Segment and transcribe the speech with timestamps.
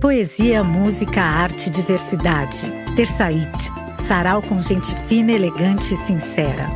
[0.00, 2.62] Poesia, música, arte, diversidade.
[2.96, 3.70] Terçaite.
[4.00, 6.66] Sarau com gente fina, elegante e sincera.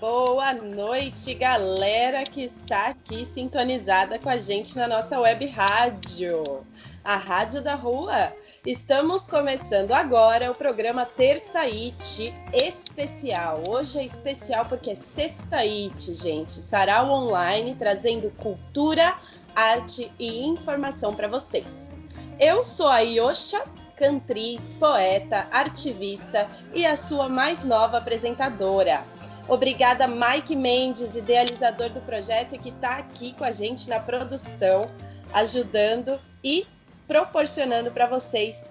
[0.00, 6.64] Boa noite, galera que está aqui sintonizada com a gente na nossa web rádio,
[7.04, 8.32] a Rádio da Rua.
[8.66, 13.62] Estamos começando agora o programa Terça It especial.
[13.68, 16.54] Hoje é especial porque é Sexta It, gente.
[16.54, 19.14] Sarau online trazendo cultura,
[19.54, 21.92] arte e informação para vocês.
[22.40, 23.64] Eu sou a Yosha,
[23.94, 29.04] cantriz, poeta, artivista e a sua mais nova apresentadora.
[29.46, 34.90] Obrigada, Mike Mendes, idealizador do projeto e que está aqui com a gente na produção,
[35.32, 36.66] ajudando e
[37.06, 38.68] proporcionando para vocês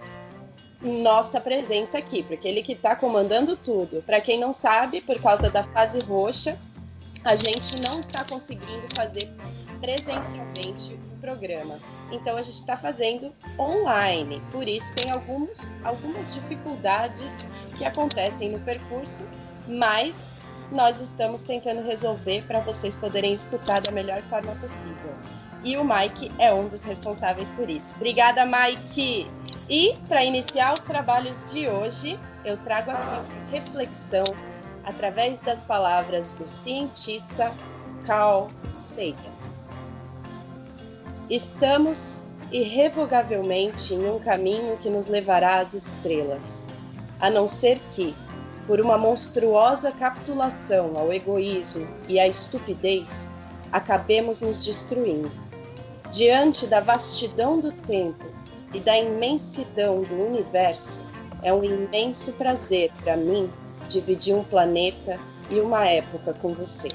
[0.82, 4.04] nossa presença aqui, porque ele que está comandando tudo.
[4.04, 6.58] Para quem não sabe, por causa da fase roxa,
[7.24, 9.32] a gente não está conseguindo fazer
[9.80, 11.80] presencialmente o programa.
[12.12, 14.42] Então a gente está fazendo online.
[14.52, 17.34] Por isso tem alguns, algumas dificuldades
[17.78, 19.28] que acontecem no percurso,
[19.68, 20.16] mas
[20.72, 25.16] nós estamos tentando resolver para vocês poderem escutar da melhor forma possível.
[25.66, 27.96] E o Mike é um dos responsáveis por isso.
[27.96, 29.28] Obrigada, Mike!
[29.68, 34.24] E para iniciar os trabalhos de hoje, eu trago aqui reflexão
[34.84, 37.52] através das palavras do cientista
[38.06, 39.16] Carl Sagan.
[41.32, 46.68] Estamos irrevogavelmente em um caminho que nos levará às estrelas,
[47.20, 48.14] a não ser que,
[48.68, 53.32] por uma monstruosa capitulação ao egoísmo e à estupidez,
[53.72, 55.45] acabemos nos destruindo.
[56.16, 58.24] Diante da vastidão do tempo
[58.74, 61.04] e da imensidão do universo,
[61.44, 63.52] é um imenso prazer para mim
[63.90, 66.88] dividir um planeta e uma época com você.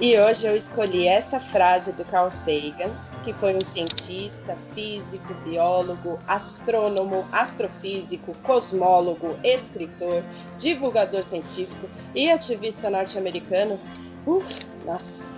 [0.00, 2.92] E hoje eu escolhi essa frase do Carl Sagan,
[3.24, 10.22] que foi um cientista, físico, biólogo, astrônomo, astrofísico, cosmólogo, escritor,
[10.56, 13.80] divulgador científico e ativista norte-americano.
[14.24, 14.44] Uh,
[14.86, 15.31] nossa!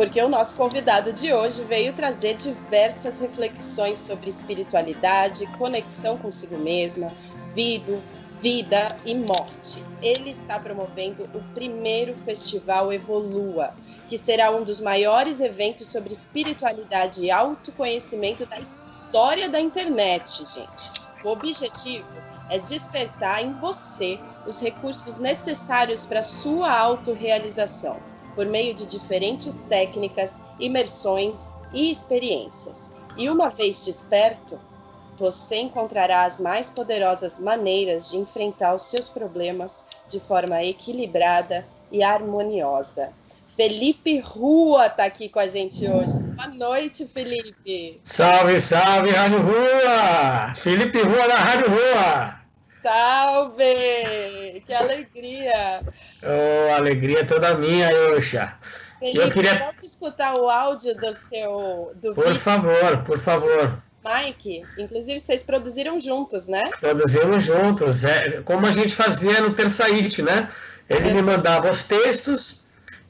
[0.00, 7.12] Porque o nosso convidado de hoje veio trazer diversas reflexões sobre espiritualidade, conexão consigo mesma,
[7.54, 7.98] vida,
[8.40, 9.84] vida e morte.
[10.00, 13.74] Ele está promovendo o primeiro festival Evolua,
[14.08, 20.92] que será um dos maiores eventos sobre espiritualidade e autoconhecimento da história da internet, gente.
[21.22, 22.08] O objetivo
[22.48, 28.00] é despertar em você os recursos necessários para sua autorrealização,
[28.34, 32.92] por meio de diferentes técnicas, imersões e experiências.
[33.16, 34.58] E uma vez desperto,
[35.16, 42.02] você encontrará as mais poderosas maneiras de enfrentar os seus problemas de forma equilibrada e
[42.02, 43.12] harmoniosa.
[43.56, 46.22] Felipe Rua está aqui com a gente hoje.
[46.22, 48.00] Boa noite, Felipe.
[48.02, 50.54] Salve, salve, Rádio Rua!
[50.56, 52.39] Felipe Rua da Rádio Rua!
[52.82, 54.62] Salve!
[54.66, 55.82] Que alegria!
[56.22, 58.54] Oh, alegria toda minha, Yosha.
[58.98, 59.58] Felipe, Eu queria...
[59.58, 62.40] vamos escutar o áudio do seu do Por vídeo.
[62.40, 63.82] favor, por favor.
[64.04, 66.70] Mike, inclusive vocês produziram juntos, né?
[66.80, 70.48] Produzimos juntos, é, como a gente fazia no Terçaite, né?
[70.88, 71.14] Ele é.
[71.14, 72.64] me mandava os textos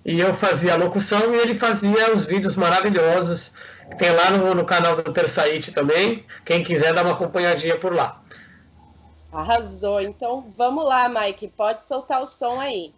[0.04, 3.52] e eu fazia a locução e ele fazia os vídeos maravilhosos.
[3.98, 6.24] Tem lá no, no canal do Terçaite também.
[6.44, 8.20] Quem quiser dar uma acompanhadinha por lá.
[9.32, 10.00] Arrasou.
[10.00, 11.48] Então vamos lá, Mike.
[11.48, 12.92] Pode soltar o som aí.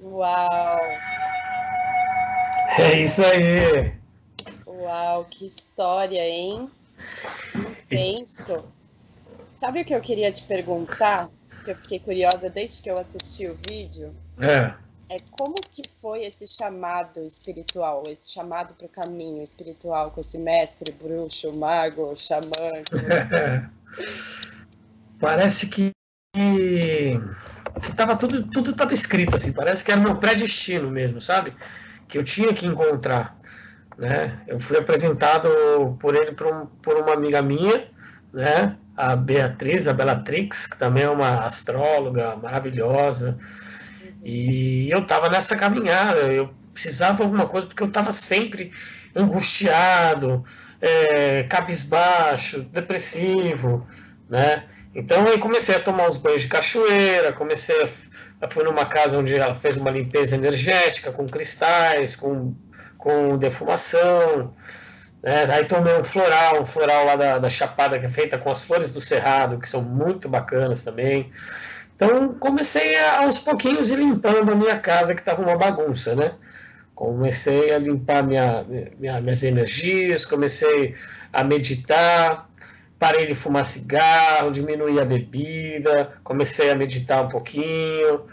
[0.00, 0.80] Uau!
[2.78, 3.94] É isso aí!
[4.66, 6.68] Uau, que história, hein?
[7.88, 8.64] Penso.
[9.56, 11.30] Sabe o que eu queria te perguntar?
[11.64, 14.12] Que eu fiquei curiosa desde que eu assisti o vídeo.
[14.40, 14.74] É.
[15.08, 20.38] É como que foi esse chamado espiritual, esse chamado para o caminho espiritual com esse
[20.38, 22.82] mestre, bruxo, mago, xamã?
[25.20, 25.91] Parece que
[26.32, 31.54] que tava tudo tudo estava escrito assim, parece que era meu predestino mesmo, sabe?
[32.08, 33.36] Que eu tinha que encontrar,
[33.98, 34.40] né?
[34.46, 35.48] Eu fui apresentado
[36.00, 37.90] por ele por, um, por uma amiga minha,
[38.32, 38.78] né?
[38.96, 43.38] A Beatriz, a Bellatrix, que também é uma astróloga maravilhosa.
[44.24, 48.72] E eu estava nessa caminhada, eu precisava de alguma coisa porque eu estava sempre
[49.14, 50.44] angustiado,
[50.80, 53.86] é, cabisbaixo, depressivo,
[54.30, 54.64] né?
[54.94, 57.76] Então eu comecei a tomar os banhos de cachoeira, comecei
[58.40, 62.54] a, fui numa casa onde ela fez uma limpeza energética com cristais, com,
[62.98, 64.54] com defumação,
[65.22, 65.44] né?
[65.50, 68.62] Aí tomei um floral, um floral lá da, da Chapada que é feita com as
[68.62, 71.30] flores do Cerrado, que são muito bacanas também.
[71.94, 76.32] Então comecei a, aos pouquinhos ir limpando a minha casa que estava uma bagunça, né?
[76.94, 78.64] Comecei a limpar minha,
[78.98, 80.94] minha, minhas energias, comecei
[81.32, 82.48] a meditar,
[83.02, 88.26] parei de fumar cigarro, diminuí a bebida, comecei a meditar um pouquinho.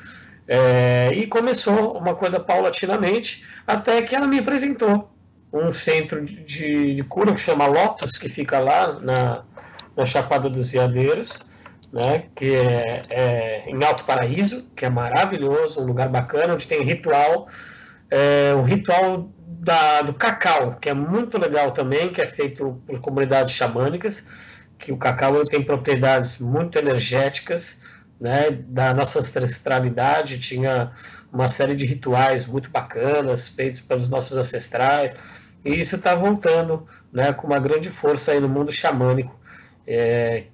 [0.47, 5.11] É, e começou uma coisa paulatinamente, até que ela me apresentou
[5.51, 9.43] um centro de, de cura que chama Lotus, que fica lá na,
[9.97, 11.39] na Chapada dos Veadeiros,
[11.91, 16.83] né, que é, é, em Alto Paraíso, que é maravilhoso, um lugar bacana, onde tem
[16.83, 17.47] ritual,
[18.11, 23.01] é, um ritual da, do cacau, que é muito legal também, que é feito por
[23.01, 24.23] comunidades xamânicas
[24.79, 27.81] que o cacau tem propriedades muito energéticas,
[28.19, 30.91] né, da nossa ancestralidade, tinha
[31.31, 35.13] uma série de rituais muito bacanas feitos pelos nossos ancestrais,
[35.63, 39.37] e isso está voltando né, com uma grande força aí no mundo xamânico.
[39.85, 40.45] É,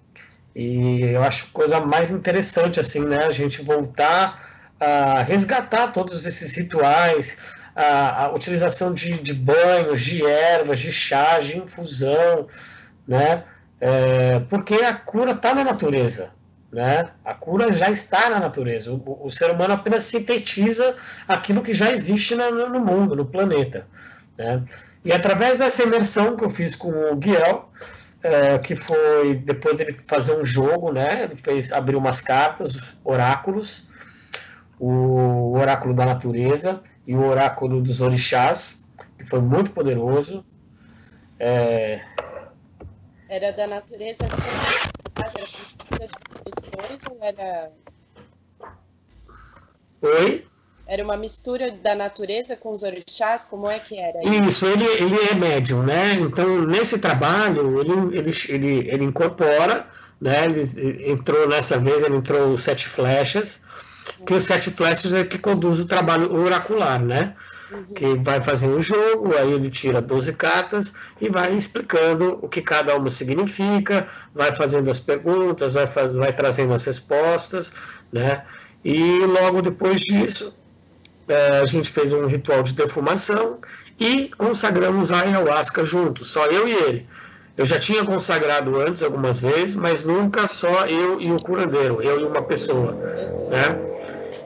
[0.55, 6.55] e eu acho coisa mais interessante assim, né, a gente voltar a resgatar todos esses
[6.55, 7.37] rituais,
[7.75, 12.47] a, a utilização de, de banhos, de ervas, de chá, de infusão,
[13.07, 13.43] né?
[13.79, 16.33] É, porque a cura está na natureza.
[16.71, 17.09] Né?
[17.23, 18.91] A cura já está na natureza.
[18.91, 20.95] O, o, ser humano apenas sintetiza
[21.27, 23.87] aquilo que já existe no, no mundo, no planeta.
[24.37, 24.61] Né?
[25.03, 27.69] E através dessa imersão que eu fiz com o Guiel,
[28.25, 31.25] é, que foi depois ele fazer um jogo, né?
[31.25, 33.89] Ele fez abrir umas cartas, oráculos,
[34.79, 40.43] o oráculo da natureza e o oráculo dos orixás, que foi muito poderoso.
[41.39, 42.01] É,
[43.35, 46.07] era da natureza era
[46.45, 47.71] dos dois ou era.
[50.01, 50.45] Oi?
[50.87, 53.43] Era uma mistura da natureza com os orixás?
[53.45, 54.23] Como é que era?
[54.47, 56.13] Isso, ele, ele é médium, né?
[56.13, 59.87] Então, nesse trabalho, ele, ele, ele, ele incorpora,
[60.21, 60.45] né?
[60.45, 63.63] Ele entrou nessa vez, ele entrou sete flechas,
[64.25, 67.33] que os sete flechas é que conduz o trabalho oracular, né?
[67.95, 72.61] Que vai fazer um jogo, aí ele tira 12 cartas e vai explicando o que
[72.61, 77.73] cada uma significa, vai fazendo as perguntas, vai, faz, vai trazendo as respostas,
[78.11, 78.43] né?
[78.83, 80.55] E logo depois disso,
[81.27, 83.57] é, a gente fez um ritual de defumação
[83.99, 87.07] e consagramos a ayahuasca juntos, só eu e ele.
[87.57, 92.19] Eu já tinha consagrado antes algumas vezes, mas nunca só eu e o curandeiro, eu
[92.19, 92.91] e uma pessoa,
[93.49, 93.95] né?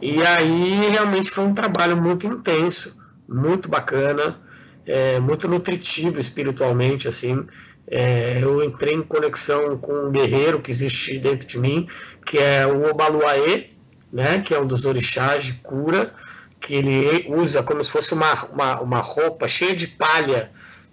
[0.02, 2.96] E aí realmente foi um trabalho muito intenso,
[3.30, 4.40] muito bacana,
[4.86, 7.46] é, muito nutritivo espiritualmente, assim.
[7.88, 11.88] É, eu entrei em conexão com um guerreiro que existe dentro de mim,
[12.26, 13.68] que é o Obaluaê,
[14.12, 16.14] né, que é um dos orixás de cura,
[16.60, 20.52] que ele usa como se fosse uma, uma, uma roupa cheia de palha,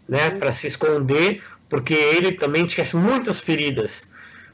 [0.09, 4.09] né, para se esconder, porque ele também tinha muitas feridas,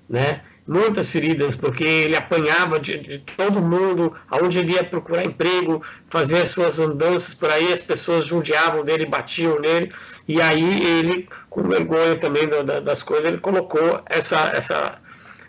[0.08, 5.82] né, muitas feridas, porque ele apanhava de, de, todo mundo, aonde ele ia procurar emprego,
[6.08, 9.92] fazer as suas andanças por aí, as pessoas judiavam dele, batiam nele,
[10.26, 14.98] e aí ele, com vergonha também da, das coisas, ele colocou essa, essa,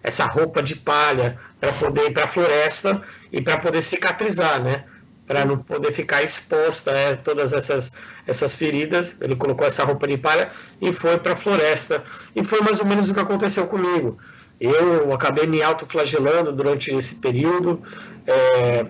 [0.01, 3.01] essa roupa de palha para poder ir para a floresta
[3.31, 4.85] e para poder cicatrizar, né?
[5.25, 7.15] Para não poder ficar exposta a né?
[7.15, 7.93] todas essas,
[8.27, 9.15] essas feridas.
[9.21, 10.49] Ele colocou essa roupa de palha
[10.81, 12.03] e foi para a floresta.
[12.35, 14.17] E foi mais ou menos o que aconteceu comigo.
[14.59, 17.81] Eu acabei me autoflagelando durante esse período,
[18.25, 18.85] é,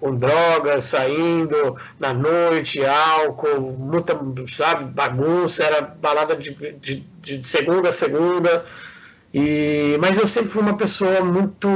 [0.00, 7.88] com drogas, saindo na noite, álcool, muita, sabe, bagunça, era balada de, de, de segunda
[7.88, 8.64] a segunda.
[9.34, 11.68] E, mas eu sempre fui uma pessoa muito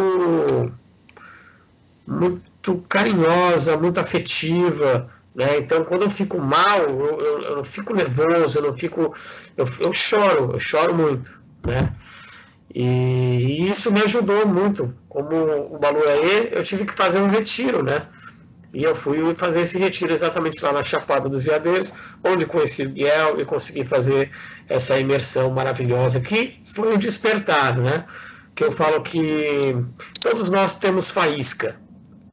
[2.07, 5.59] muito carinhosa, muito afetiva, né?
[5.59, 9.15] Então, quando eu fico mal, eu, eu, eu não fico nervoso, eu não fico,
[9.57, 11.93] eu, eu choro, eu choro muito, né?
[12.75, 14.95] E, e isso me ajudou muito.
[15.09, 15.37] Como
[15.75, 18.07] o Baluaê, eu tive que fazer um retiro, né?
[18.73, 21.93] E eu fui fazer esse retiro exatamente lá na Chapada dos Veadeiros,
[22.25, 24.31] onde conheci o Guiel e consegui fazer
[24.67, 28.07] essa imersão maravilhosa, que foi um despertar, né?
[28.55, 29.77] Que eu falo que
[30.21, 31.77] todos nós temos faísca,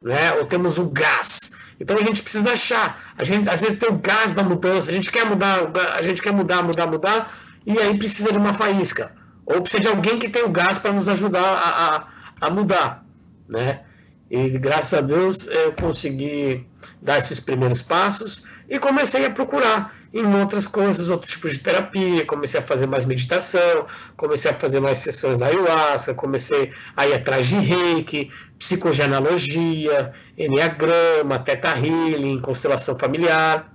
[0.01, 0.33] né?
[0.35, 1.51] Ou temos o gás.
[1.77, 3.13] Então a gente precisa achar.
[3.17, 6.21] A gente às vezes tem o gás da mudança, a gente quer mudar, a gente
[6.21, 7.33] quer mudar, mudar, mudar,
[7.65, 9.18] e aí precisa de uma faísca.
[9.49, 12.07] Ou precisa de alguém que tem o gás para nos ajudar a, a,
[12.39, 13.03] a mudar,
[13.47, 13.81] né?
[14.29, 16.63] E graças a Deus eu consegui
[17.01, 22.23] dar esses primeiros passos e comecei a procurar em outras coisas, outros tipos de terapia,
[22.27, 27.15] comecei a fazer mais meditação, comecei a fazer mais sessões da ayahuasca, comecei a ir
[27.15, 33.73] atrás de reiki, psicogenealogia, enneagrama, teta healing, constelação familiar.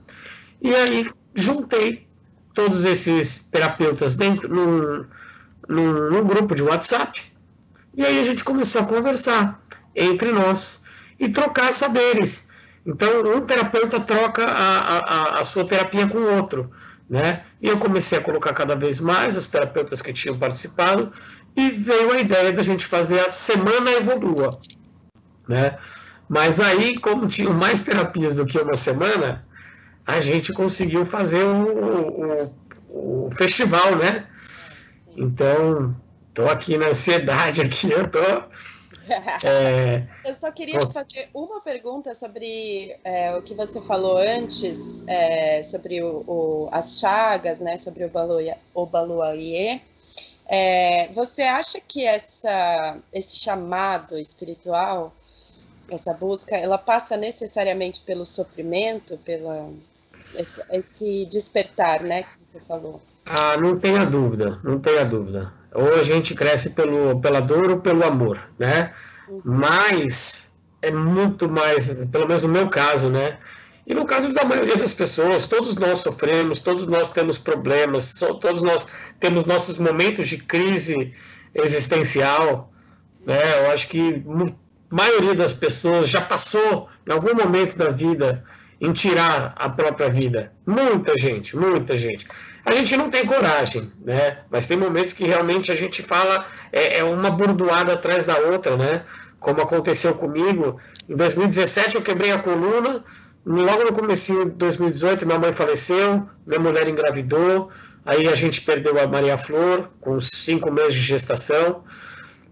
[0.62, 2.06] E aí juntei
[2.54, 5.04] todos esses terapeutas dentro num,
[5.68, 7.22] num, num grupo de WhatsApp.
[7.96, 9.60] E aí a gente começou a conversar
[9.94, 10.82] entre nós
[11.18, 12.48] e trocar saberes.
[12.86, 16.70] Então, um terapeuta troca a, a, a sua terapia com o outro.
[17.08, 17.44] Né?
[17.60, 21.12] E eu comecei a colocar cada vez mais os terapeutas que tinham participado
[21.56, 24.50] e veio a ideia da gente fazer a Semana Evolua.
[25.46, 25.78] Né?
[26.28, 29.46] Mas aí, como tinham mais terapias do que uma semana,
[30.06, 32.52] a gente conseguiu fazer o,
[32.88, 34.26] o, o festival, né?
[35.16, 35.94] Então,
[36.28, 38.18] estou aqui na ansiedade aqui, eu tô
[39.44, 40.06] é...
[40.24, 45.62] Eu só queria te fazer uma pergunta sobre é, o que você falou antes, é,
[45.62, 49.80] sobre o, o, as chagas, né, sobre o, Baluaiê.
[50.46, 55.14] É, você acha que essa, esse chamado espiritual,
[55.88, 59.70] essa busca, ela passa necessariamente pelo sofrimento, pela
[60.34, 63.02] esse, esse despertar, né, você falou?
[63.26, 65.52] Ah, não tenha dúvida, não tenha dúvida.
[65.74, 68.92] Ou a gente cresce pelo, pela dor ou pelo amor, né?
[69.28, 69.40] Uhum.
[69.44, 73.38] Mas é muito mais, pelo menos no meu caso, né?
[73.86, 78.62] E no caso da maioria das pessoas, todos nós sofremos, todos nós temos problemas, todos
[78.62, 78.86] nós
[79.18, 81.12] temos nossos momentos de crise
[81.54, 82.72] existencial,
[83.26, 83.64] né?
[83.64, 84.24] Eu acho que
[84.90, 88.44] a maioria das pessoas já passou em algum momento da vida
[88.84, 90.52] em tirar a própria vida.
[90.66, 92.26] Muita gente, muita gente.
[92.66, 94.40] A gente não tem coragem, né?
[94.50, 98.76] Mas tem momentos que realmente a gente fala é, é uma bordoada atrás da outra,
[98.76, 99.04] né?
[99.40, 100.78] Como aconteceu comigo.
[101.08, 103.02] Em 2017 eu quebrei a coluna.
[103.46, 107.70] Logo no começo de 2018 minha mãe faleceu, minha mulher engravidou.
[108.04, 111.84] Aí a gente perdeu a Maria Flor com cinco meses de gestação.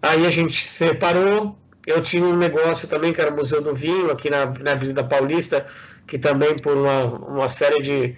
[0.01, 1.59] Aí a gente se separou.
[1.87, 5.03] Eu tinha um negócio também que era o Museu do Vinho aqui na, na Avenida
[5.03, 5.66] Paulista,
[6.12, 8.14] que também por uma, uma série de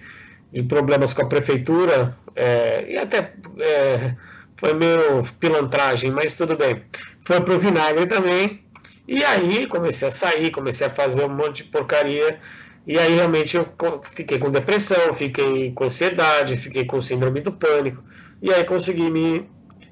[0.51, 4.15] de problemas com a prefeitura, é, e até é,
[4.55, 6.81] foi meio pilantragem, mas tudo bem.
[7.19, 8.63] Foi pro vinagre também,
[9.05, 12.39] e aí comecei a sair, comecei a fazer um monte de porcaria,
[12.87, 13.67] e aí realmente eu
[14.03, 18.01] fiquei com depressão, fiquei com ansiedade, fiquei com síndrome do pânico,
[18.41, 19.49] e aí consegui me,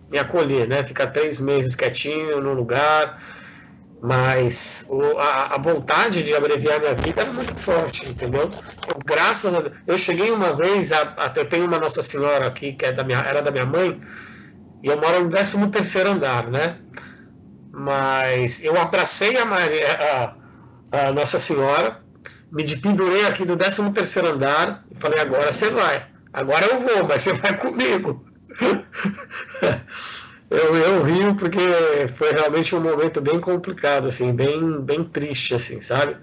[0.09, 0.81] me acolher, né?
[0.83, 3.21] Ficar três meses quietinho no lugar,
[4.03, 4.85] mas
[5.17, 8.49] a, vontade de abreviar minha vida era muito forte, entendeu?
[9.05, 9.77] Graças a Deus.
[9.87, 13.01] Eu cheguei uma vez, a, a, eu tenho uma Nossa Senhora aqui, que é da
[13.01, 14.01] minha, era da minha mãe,
[14.83, 16.79] e eu moro no 13 terceiro andar, né?
[17.71, 19.87] Mas eu abracei a, Maria,
[20.91, 22.03] a, a Nossa Senhora,
[22.51, 26.07] me pendurei aqui do 13 terceiro andar e falei, agora você vai.
[26.33, 28.25] Agora eu vou, mas você vai comigo.
[30.53, 31.57] Eu, eu rio porque
[32.15, 36.15] foi realmente um momento bem complicado, assim, bem, bem triste, assim, sabe?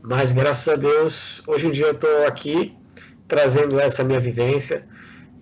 [0.00, 2.74] Mas graças a Deus, hoje em dia eu estou aqui
[3.28, 4.88] trazendo essa minha vivência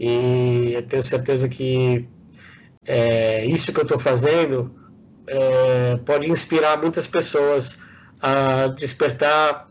[0.00, 2.08] e eu tenho certeza que
[2.84, 4.74] é, isso que eu estou fazendo
[5.28, 7.78] é, pode inspirar muitas pessoas
[8.20, 9.68] a despertar.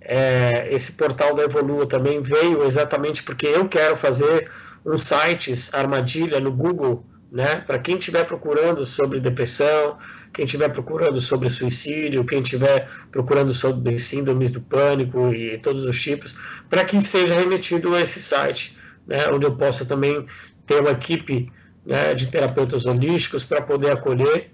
[0.00, 4.50] É, esse portal da Evolua também veio exatamente porque eu quero fazer
[4.86, 7.04] um sites armadilha no Google
[7.36, 7.56] né?
[7.60, 9.98] Para quem estiver procurando sobre depressão,
[10.32, 16.00] quem estiver procurando sobre suicídio, quem estiver procurando sobre síndromes do pânico e todos os
[16.00, 16.34] tipos,
[16.70, 18.74] para que seja remetido a esse site,
[19.06, 19.28] né?
[19.28, 20.26] Onde eu possa também
[20.66, 21.52] ter uma equipe
[21.84, 24.50] né, de terapeutas holísticos para poder acolher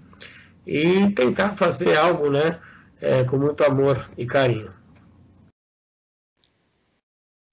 [0.67, 2.59] e tentar fazer algo, né?
[2.99, 4.73] É, com muito amor e carinho.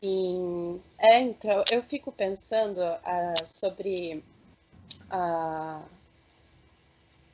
[0.02, 4.24] E, é, então, eu fico pensando uh, sobre
[5.11, 5.81] a,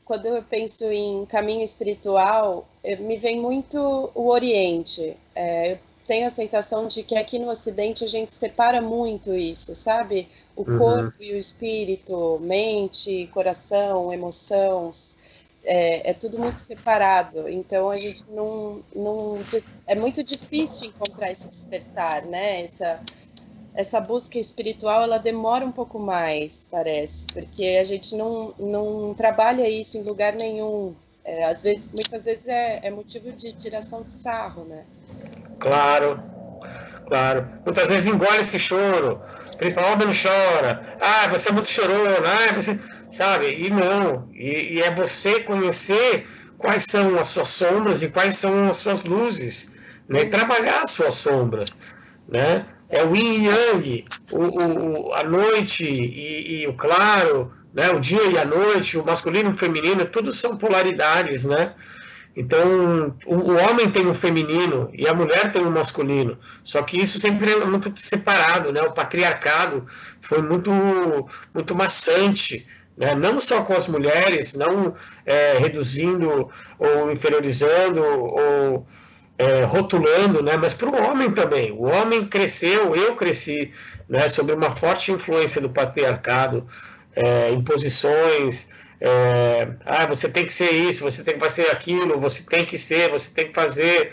[0.05, 2.67] quando eu penso em caminho espiritual,
[3.01, 5.17] me vem muito o Oriente.
[5.35, 9.75] É, eu tenho a sensação de que aqui no Ocidente a gente separa muito isso,
[9.75, 10.29] sabe?
[10.55, 10.79] O uhum.
[10.79, 15.19] corpo e o espírito, mente, coração, emoções,
[15.65, 17.49] é, é, tudo muito separado.
[17.49, 19.35] Então a gente não, não.
[19.87, 22.63] É muito difícil encontrar esse despertar, né?
[22.63, 23.01] Essa,
[23.77, 29.69] essa busca espiritual ela demora um pouco mais, parece, porque a gente não, não trabalha
[29.69, 30.95] isso em lugar nenhum.
[31.23, 34.85] É, às vezes, muitas vezes é, é motivo de tiração de sarro, né?
[35.59, 36.23] Claro,
[37.07, 37.49] claro.
[37.65, 39.21] Muitas vezes engole esse choro.
[39.75, 40.97] Fala, oh, não chora.
[41.01, 42.17] Ah, você é muito chorona.
[42.25, 42.79] Ah, você...
[43.11, 43.55] Sabe?
[43.55, 44.29] E não.
[44.33, 46.27] E, e é você conhecer
[46.59, 49.75] quais são as suas sombras e quais são as suas luzes.
[50.09, 50.21] Né?
[50.21, 51.71] E trabalhar as suas sombras.
[52.29, 52.67] Né?
[52.89, 57.91] É o yin yang, o, o, a noite e, e, o claro, né?
[57.91, 61.75] o dia e a noite, o masculino e o feminino, tudo são polaridades, né?
[62.37, 67.01] Então, o, o homem tem o feminino e a mulher tem o masculino, só que
[67.01, 68.83] isso sempre é muito separado, né?
[68.83, 69.87] O patriarcado
[70.21, 70.71] foi muito,
[71.55, 73.15] muito maçante, né?
[73.15, 74.95] não só com as mulheres, não
[75.25, 78.87] é, reduzindo ou inferiorizando ou
[79.39, 81.73] é, rotulando, né, mas para o homem também.
[81.73, 83.73] O homem cresceu, eu cresci,
[84.09, 86.67] né, sobre uma forte influência do patriarcado,
[87.15, 88.69] é, imposições.
[89.01, 92.79] É, ah, você tem que ser isso, você tem que fazer aquilo, você tem que
[92.79, 94.13] ser, você tem que fazer,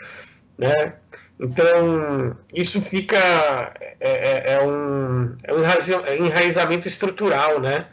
[0.58, 0.94] né?
[1.40, 7.88] Então, isso fica, é, é, é um, é um enraizamento estrutural, né?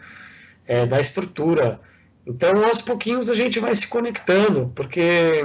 [0.67, 1.81] É, da estrutura.
[2.27, 5.43] Então, aos pouquinhos a gente vai se conectando, porque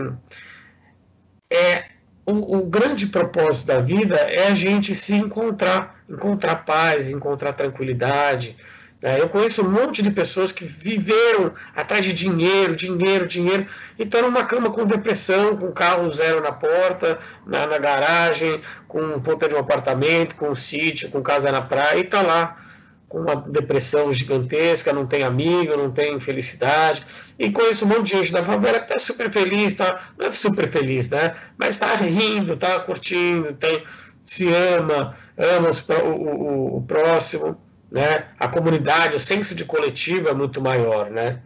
[1.50, 1.86] é
[2.26, 8.58] o, o, grande propósito da vida é a gente se encontrar, encontrar paz, encontrar tranquilidade.
[9.00, 9.22] Né?
[9.22, 13.68] Eu conheço um monte de pessoas que viveram atrás de dinheiro, dinheiro, dinheiro,
[14.00, 19.20] e estão numa cama com depressão, com carro zero na porta, na, na garagem, com
[19.22, 22.65] ponta de um apartamento, com um sítio, com casa na praia, e está lá
[23.08, 27.06] com uma depressão gigantesca, não tem amigo, não tem felicidade.
[27.38, 30.32] E conheço um monte de gente da favela que está super feliz, tá, não é
[30.32, 31.36] super feliz, né?
[31.58, 33.84] Mas está rindo, está curtindo, tem,
[34.24, 37.58] se ama, ama os, o, o, o, próximo,
[37.92, 38.26] né?
[38.40, 41.42] A comunidade, o senso de coletivo é muito maior, né?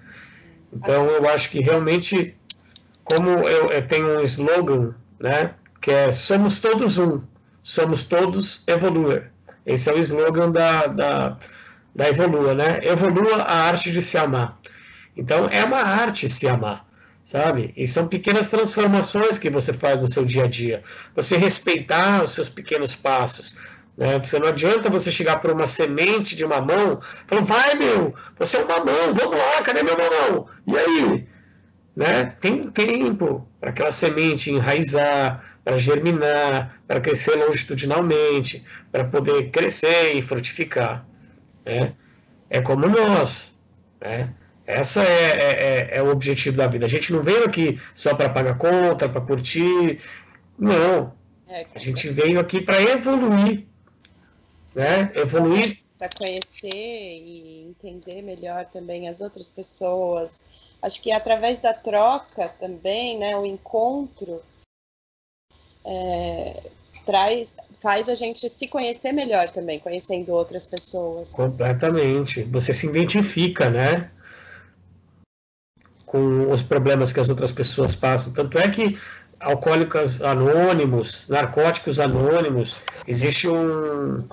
[0.72, 2.36] Então eu acho que realmente,
[3.04, 5.56] como eu, eu tenho um slogan, né?
[5.82, 7.22] Que é somos todos um,
[7.62, 9.32] somos todos evoluir.
[9.65, 11.38] Esse é o slogan da, da,
[11.95, 12.80] da Evolua, né?
[12.84, 14.60] Evolua a arte de se amar.
[15.15, 16.86] Então, é uma arte se amar,
[17.24, 17.74] sabe?
[17.76, 20.84] E são pequenas transformações que você faz no seu dia a dia.
[21.15, 23.58] Você respeitar os seus pequenos passos.
[24.00, 24.17] Né?
[24.17, 28.63] Você não adianta você chegar para uma semente de mamão falar, vai meu, você é
[28.63, 30.48] um mamão, vamos lá, cadê meu mamão?
[30.65, 31.28] E aí?
[31.98, 32.34] Né?
[32.39, 40.21] Tem tempo para aquela semente enraizar, para germinar, para crescer longitudinalmente, para poder crescer e
[40.23, 41.05] frutificar.
[41.63, 41.93] Né?
[42.49, 43.55] É como nós.
[44.01, 44.34] Né?
[44.65, 45.51] Essa é, é,
[45.93, 46.88] é, é, o objetivo da vida.
[46.88, 49.99] A gente não veio aqui só para pagar conta, para curtir.
[50.58, 51.12] Não.
[51.47, 53.67] É, a gente veio aqui para evoluir.
[54.73, 55.12] Né?
[55.13, 55.77] Evoluir.
[55.99, 60.43] Para conhecer e entender melhor também as outras pessoas.
[60.82, 64.41] Acho que através da troca também, né, o encontro,
[65.85, 66.59] é,
[67.05, 71.31] traz, faz a gente se conhecer melhor também, conhecendo outras pessoas.
[71.31, 72.43] Completamente.
[72.43, 74.09] Você se identifica, né?
[76.05, 78.33] Com os problemas que as outras pessoas passam.
[78.33, 78.97] Tanto é que
[79.39, 84.27] alcoólicos anônimos, narcóticos anônimos, existe um,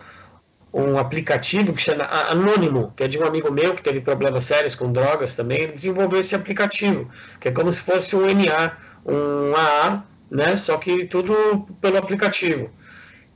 [0.72, 4.74] um aplicativo que chama Anônimo, que é de um amigo meu que teve problemas sérios
[4.74, 7.08] com drogas também, ele desenvolveu esse aplicativo,
[7.40, 10.56] que é como se fosse um NA, um AA, né?
[10.56, 12.70] Só que tudo pelo aplicativo.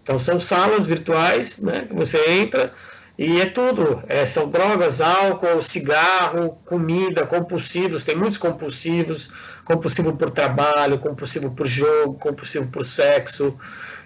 [0.02, 1.86] Então são salas virtuais, né?
[1.92, 2.72] Você entra
[3.18, 4.02] e é tudo.
[4.08, 8.04] É, são drogas, álcool, cigarro, comida, compulsivos.
[8.04, 9.30] Tem muitos compulsivos,
[9.64, 13.56] compulsivo por trabalho, compulsivo por jogo, compulsivo por sexo.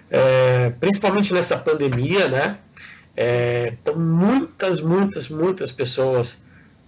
[0.09, 2.59] É, principalmente nessa pandemia, né?
[3.15, 6.37] É, então muitas, muitas, muitas pessoas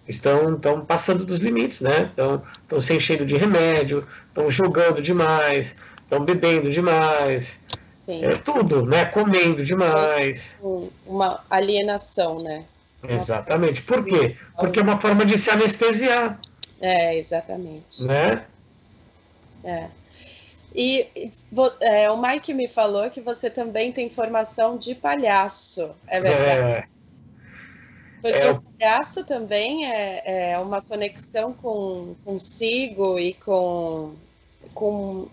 [0.08, 2.08] estão, estão passando dos limites, né?
[2.10, 7.60] Estão, estão se enchendo de remédio, estão jogando demais, estão bebendo demais.
[7.96, 8.24] Sim.
[8.24, 9.06] É tudo, né?
[9.06, 10.58] Comendo demais.
[11.06, 12.66] Uma alienação, né?
[13.08, 13.82] Exatamente.
[13.84, 14.36] Por quê?
[14.58, 16.40] Porque é uma forma de se anestesiar.
[16.80, 18.04] É, exatamente.
[18.04, 18.46] Né?
[19.64, 19.88] É.
[20.74, 21.08] E
[21.82, 26.62] é, o Mike me falou que você também tem formação de palhaço, é verdade?
[26.62, 26.97] É.
[28.32, 34.14] Porque é, o palhaço também é, é uma conexão com consigo e com,
[34.74, 35.28] com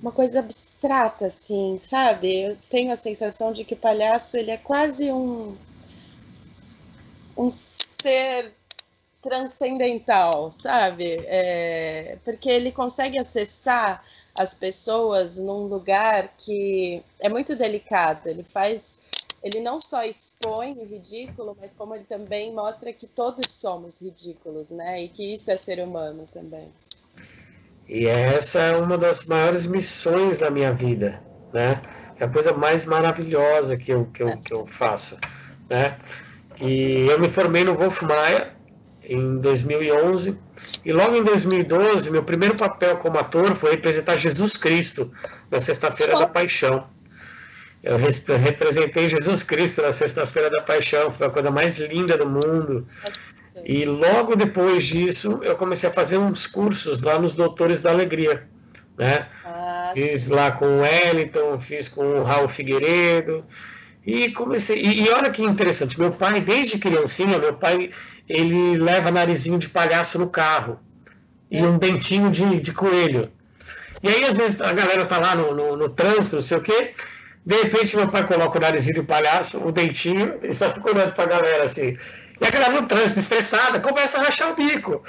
[0.00, 2.42] uma coisa abstrata, assim, sabe?
[2.42, 5.56] Eu tenho a sensação de que o palhaço ele é quase um,
[7.36, 8.52] um ser
[9.22, 11.16] transcendental, sabe?
[11.26, 18.28] É, porque ele consegue acessar as pessoas num lugar que é muito delicado.
[18.28, 19.00] Ele faz,
[19.44, 24.70] ele não só expõe o ridículo, mas como ele também mostra que todos somos ridículos,
[24.70, 25.02] né?
[25.02, 26.72] E que isso é ser humano também.
[27.86, 31.82] E essa é uma das maiores missões da minha vida, né?
[32.18, 35.18] É a coisa mais maravilhosa que eu, que eu, que eu faço,
[35.68, 35.98] né?
[36.62, 38.50] E eu me formei no Wolf Maia
[39.02, 40.40] em 2011
[40.82, 45.12] e logo em 2012 meu primeiro papel como ator foi representar Jesus Cristo
[45.50, 46.86] na Sexta-feira da Paixão.
[47.84, 52.88] Eu representei Jesus Cristo na Sexta-feira da Paixão, foi a coisa mais linda do mundo.
[53.62, 58.48] E logo depois disso, eu comecei a fazer uns cursos lá nos Doutores da Alegria.
[58.96, 59.26] Né?
[59.44, 63.44] Ah, fiz lá com o Wellington, fiz com o Raul Figueiredo.
[64.06, 64.80] E comecei.
[64.80, 67.90] E, e olha que interessante, meu pai, desde criancinha, meu pai
[68.26, 70.80] ele leva narizinho de palhaço no carro
[71.50, 73.30] e um dentinho de, de coelho.
[74.02, 76.62] E aí, às vezes, a galera tá lá no, no, no trânsito, não sei o
[76.62, 76.94] quê.
[77.44, 81.12] De repente, meu pai coloca o narizinho de palhaço, o dentinho, e só fica olhando
[81.12, 81.96] pra galera assim.
[82.40, 85.02] E a galera no trânsito, estressada, começa a rachar o bico.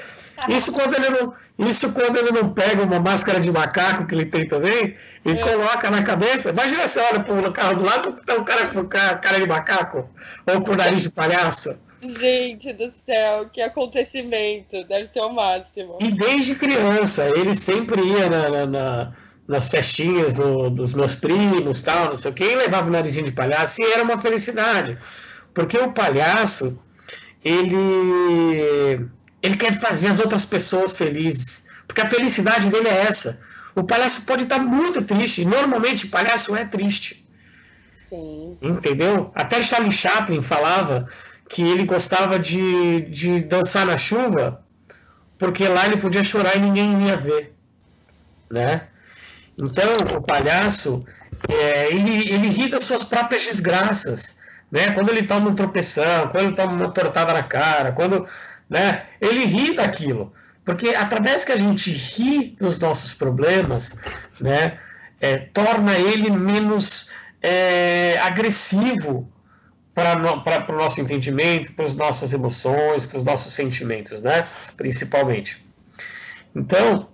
[0.48, 1.34] Isso quando ele não,
[1.68, 4.96] isso quando ele não pega uma máscara de macaco que ele tem também
[5.26, 5.36] e é.
[5.36, 6.50] coloca na cabeça.
[6.50, 10.10] Imagina você olha pro carro do lado, tá um cara com cara de macaco
[10.46, 11.80] ou com nariz de palhaço.
[12.02, 14.84] Gente do céu, que acontecimento!
[14.84, 15.98] Deve ser o máximo.
[16.00, 19.14] E desde criança, ele sempre ia na, na, na,
[19.48, 23.26] nas festinhas do, dos meus primos, tal, não sei o que, e levava o narizinho
[23.26, 24.98] de palhaço, e era uma felicidade.
[25.54, 26.80] Porque o palhaço,
[27.44, 29.08] ele,
[29.42, 31.66] ele quer fazer as outras pessoas felizes.
[31.88, 33.40] Porque a felicidade dele é essa.
[33.76, 37.26] O palhaço pode estar muito triste, e normalmente o palhaço é triste.
[37.94, 38.58] Sim.
[38.62, 39.32] Entendeu?
[39.36, 41.08] Até Charlie Chaplin falava
[41.50, 44.64] que ele gostava de, de dançar na chuva,
[45.38, 47.54] porque lá ele podia chorar e ninguém ia ver,
[48.50, 48.88] né?
[49.62, 51.04] Então, o palhaço,
[51.50, 54.38] é, ele, ele ri das suas próprias desgraças,
[54.72, 54.92] né?
[54.92, 58.28] Quando ele toma um tropeção, quando ele toma uma tortada na cara, quando,
[58.70, 59.06] né?
[59.22, 60.34] Ele ri daquilo,
[60.66, 63.96] porque através que a gente ri dos nossos problemas,
[64.40, 64.78] né?
[65.22, 67.10] É, torna ele menos
[67.42, 69.32] é, agressivo
[69.94, 74.46] para o nosso entendimento, para as nossas emoções, para os nossos sentimentos, né?
[74.76, 75.66] Principalmente.
[76.54, 77.08] Então,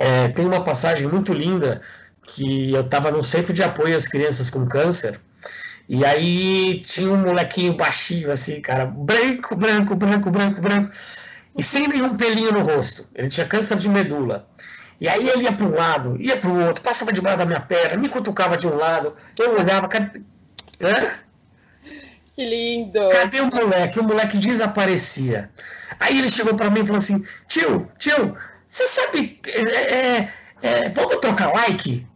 [0.00, 1.82] é, tem uma passagem muito linda
[2.22, 5.20] que eu estava no centro de apoio às crianças com câncer
[5.86, 10.90] e aí tinha um molequinho baixinho assim, cara, branco, branco, branco, branco, branco
[11.54, 13.06] e sem nenhum pelinho no rosto.
[13.14, 14.48] Ele tinha câncer de medula.
[14.98, 17.60] E aí ele ia para um lado, ia para o outro, passava debaixo da minha
[17.60, 20.22] perna, me cutucava de um lado, eu olhava, cadê?
[20.80, 21.18] Hã?
[22.32, 23.00] Que lindo!
[23.10, 23.98] Cadê o moleque?
[23.98, 25.50] O moleque desaparecia.
[25.98, 28.36] Aí ele chegou para mim e falou assim: tio, tio,
[28.70, 29.40] você sabe.
[29.48, 32.06] É, é, é, vamos trocar like?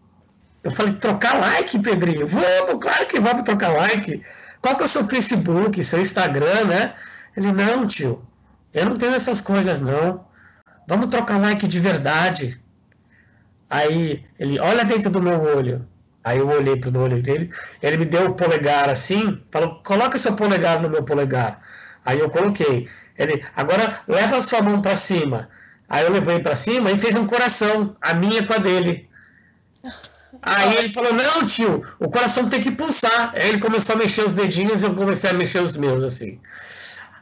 [0.63, 2.29] Eu falei: trocar like, Pedrinho?
[2.29, 4.23] Vamos, claro que vamos trocar like.
[4.63, 6.95] Qual que é o seu Facebook, seu Instagram, né?
[7.37, 8.25] Ele: não, tio,
[8.73, 10.25] eu não tenho essas coisas, não.
[10.87, 12.61] Vamos trocar like de verdade.
[13.69, 15.85] Aí ele: olha dentro do meu olho.
[16.23, 20.37] Aí eu olhei pro olho dele, ele me deu o polegar assim, falou: coloca seu
[20.37, 21.61] polegar no meu polegar.
[22.05, 22.89] Aí eu coloquei.
[23.19, 25.49] Ele, agora leva sua mão para cima.
[25.89, 29.09] Aí eu levei para cima e fez um coração, a minha com a dele.
[30.43, 33.33] Aí ele falou: Não, tio, o coração tem que pulsar.
[33.35, 36.41] Aí ele começou a mexer os dedinhos e eu comecei a mexer os meus, assim.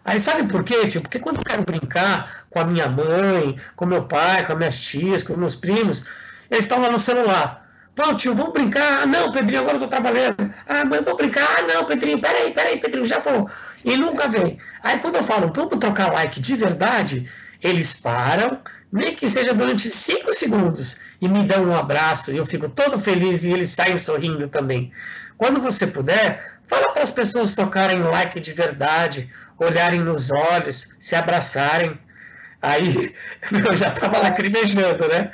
[0.05, 1.01] Aí sabe por quê, tio?
[1.01, 4.81] Porque quando eu quero brincar com a minha mãe, com meu pai, com as minhas
[4.81, 6.05] tias, com meus primos,
[6.51, 7.63] eles estão lá no celular.
[7.95, 9.03] Pô, tio, vamos brincar?
[9.03, 10.53] Ah, não, Pedrinho, agora eu tô trabalhando.
[10.67, 11.47] Ah, mãe, vamos brincar?
[11.59, 13.49] Ah, não, Pedrinho, peraí, peraí, Pedrinho, já vou.
[13.85, 14.59] E nunca vem.
[14.83, 17.29] Aí quando eu falo, vamos trocar like de verdade,
[17.63, 22.45] eles param, nem que seja durante cinco segundos, e me dão um abraço, e eu
[22.45, 24.93] fico todo feliz e eles saem sorrindo também.
[25.39, 31.15] Quando você puder, fala para as pessoas trocarem like de verdade, olharem nos olhos, se
[31.15, 31.99] abraçarem.
[32.61, 33.15] Aí
[33.51, 35.31] eu já estava lacrimejando, né?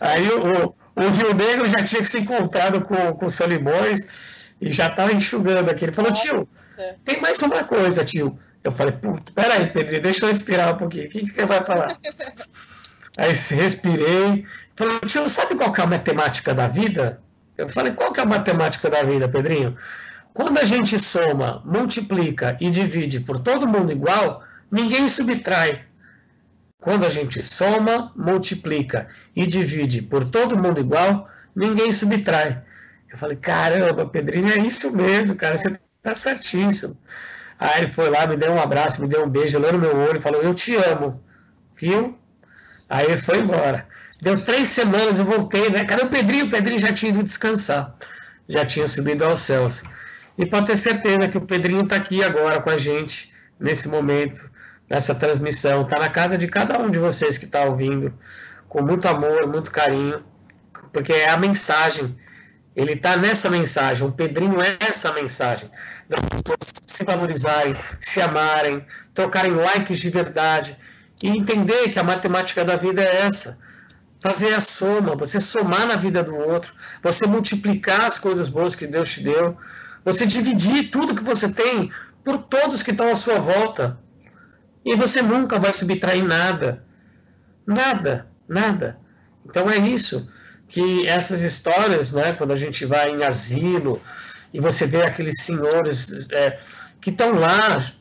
[0.00, 4.00] Aí o, o Rio Negro já tinha se encontrado com, com o Solimões
[4.60, 5.84] e já estava enxugando aqui.
[5.84, 6.48] Ele falou, tio,
[7.04, 8.38] tem mais uma coisa, tio.
[8.62, 11.06] Eu falei, puta, peraí, Pedro, deixa eu respirar um pouquinho.
[11.06, 11.98] O que, que você vai falar?
[13.16, 14.44] Aí respirei.
[14.76, 17.20] Falei, tio, sabe qual é a matemática da vida?
[17.56, 19.76] Eu falei, qual que é a matemática da vida, Pedrinho?
[20.34, 25.84] quando a gente soma, multiplica e divide por todo mundo igual, ninguém subtrai.
[26.80, 32.60] Quando a gente soma, multiplica e divide por todo mundo igual, ninguém subtrai.
[33.10, 36.96] Eu falei, caramba, Pedrinho, é isso mesmo, cara, você tá certíssimo.
[37.58, 39.96] Aí ele foi lá, me deu um abraço, me deu um beijo, olhou no meu
[39.96, 41.24] olho falou, eu te amo,
[41.74, 42.16] viu?
[42.88, 43.88] Aí ele foi embora.
[44.20, 45.84] Deu três semanas, eu voltei, né?
[45.84, 46.46] Cadê o Pedrinho?
[46.46, 47.94] O Pedrinho já tinha ido descansar,
[48.48, 49.82] já tinha subido aos céus.
[50.36, 54.50] E pode ter certeza que o Pedrinho está aqui agora com a gente, nesse momento,
[54.90, 55.82] nessa transmissão.
[55.82, 58.12] Está na casa de cada um de vocês que está ouvindo,
[58.68, 60.22] com muito amor, muito carinho,
[60.92, 62.16] porque é a mensagem.
[62.76, 65.70] Ele está nessa mensagem, o Pedrinho é essa mensagem.
[66.08, 70.76] Das pessoas se valorizarem, se amarem, trocarem likes de verdade
[71.22, 73.58] e entender que a matemática da vida é essa.
[74.20, 78.86] Fazer a soma, você somar na vida do outro, você multiplicar as coisas boas que
[78.86, 79.56] Deus te deu,
[80.04, 81.92] você dividir tudo que você tem
[82.24, 83.98] por todos que estão à sua volta.
[84.84, 86.84] E você nunca vai subtrair nada.
[87.66, 88.98] Nada, nada.
[89.46, 90.28] Então é isso
[90.68, 94.00] que essas histórias, né, quando a gente vai em asilo
[94.52, 96.58] e você vê aqueles senhores é,
[97.00, 97.92] que estão lá,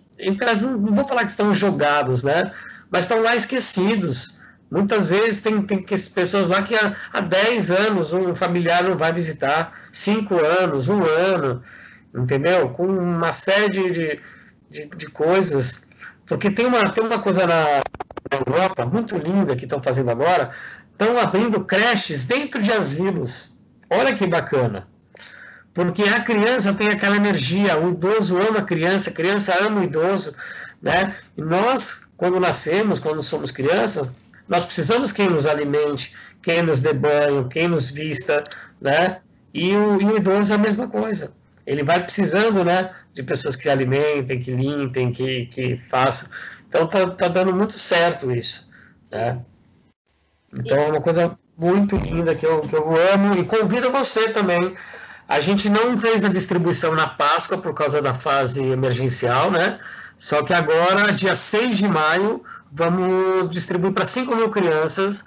[0.62, 2.52] não, não vou falar que estão jogados, né,
[2.89, 4.38] mas estão lá esquecidos.
[4.71, 9.13] Muitas vezes tem, tem pessoas lá que há, há 10 anos um familiar não vai
[9.13, 11.62] visitar, 5 anos, um ano
[12.15, 12.69] entendeu?
[12.69, 14.21] Com uma série de, de,
[14.69, 15.86] de, de coisas.
[16.26, 17.82] Porque tem uma, tem uma coisa na,
[18.32, 20.49] Europa muito linda que estão fazendo agora,
[20.93, 23.58] estão abrindo creches dentro de asilos.
[23.89, 24.88] Olha que bacana.
[25.73, 29.84] Porque a criança tem aquela energia, o idoso ama a criança, a criança ama o
[29.84, 30.36] idoso,
[30.82, 31.15] né?
[31.36, 34.12] E nós, quando nascemos, quando somos crianças,
[34.47, 38.43] nós precisamos quem nos alimente, quem nos dê banho, quem nos vista,
[38.79, 39.19] né?
[39.53, 41.32] E o, e o idoso é a mesma coisa
[41.65, 46.29] ele vai precisando, né, de pessoas que alimentem, que limpem, que, que façam.
[46.67, 48.69] Então tá, tá dando muito certo isso,
[49.12, 49.38] né?
[50.55, 54.75] Então é uma coisa muito linda que eu, que eu amo e convido você também.
[55.27, 59.79] A gente não fez a distribuição na Páscoa por causa da fase emergencial, né?
[60.17, 65.23] Só que agora, dia 6 de maio, vamos distribuir para 5 mil crianças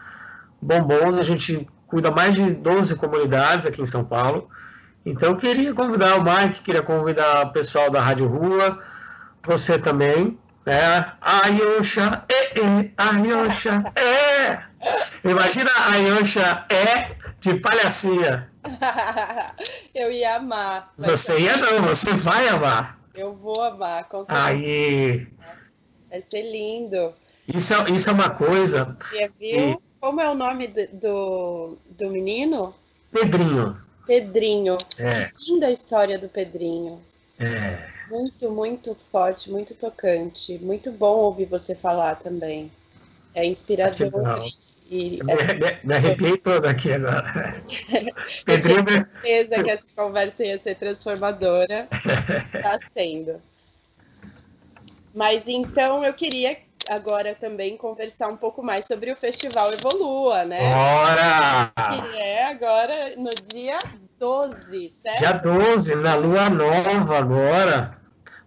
[0.60, 1.18] bombons.
[1.18, 4.48] A gente cuida mais de 12 comunidades aqui em São Paulo.
[5.04, 8.78] Então, eu queria convidar o Mike, queria convidar o pessoal da Rádio Rua,
[9.44, 10.36] você também,
[10.66, 11.12] né?
[11.20, 15.28] Ayosha, é, é, Ayosha, é!
[15.28, 18.50] Imagina a Ayosha é de palhacinha.
[19.94, 20.92] eu ia amar.
[20.98, 22.98] Você ia não, você vai amar.
[23.14, 24.46] Eu vou amar, com certeza.
[24.46, 25.26] Aí.
[26.10, 27.14] Vai ser lindo.
[27.48, 28.96] Isso é, isso é uma coisa.
[29.00, 29.70] Você viu?
[29.70, 29.78] E...
[30.00, 32.74] Como é o nome do, do, do menino?
[33.10, 33.80] Pedrinho.
[34.06, 34.76] Pedrinho.
[34.98, 35.30] É.
[35.36, 37.00] Que linda a história do Pedrinho.
[37.38, 37.95] É.
[38.08, 40.58] Muito, muito forte, muito tocante.
[40.58, 42.70] Muito bom ouvir você falar também.
[43.34, 44.50] É inspirador.
[44.88, 47.62] E me, me, me arrepiei todo aqui agora.
[48.46, 48.78] Pedrinho.
[48.78, 51.88] Eu tinha certeza que essa conversa ia ser transformadora.
[52.54, 53.42] Está sendo.
[55.12, 56.56] Mas então eu queria
[56.88, 60.60] agora também conversar um pouco mais sobre o Festival Evolua, né?
[60.72, 61.72] Bora!
[61.74, 63.78] Que é agora no dia
[64.18, 65.18] 12, certo?
[65.18, 67.96] Dia 12, na Lua Nova agora,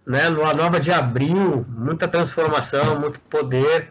[0.06, 0.28] né?
[0.28, 3.90] Lua Nova de abril, muita transformação, muito poder.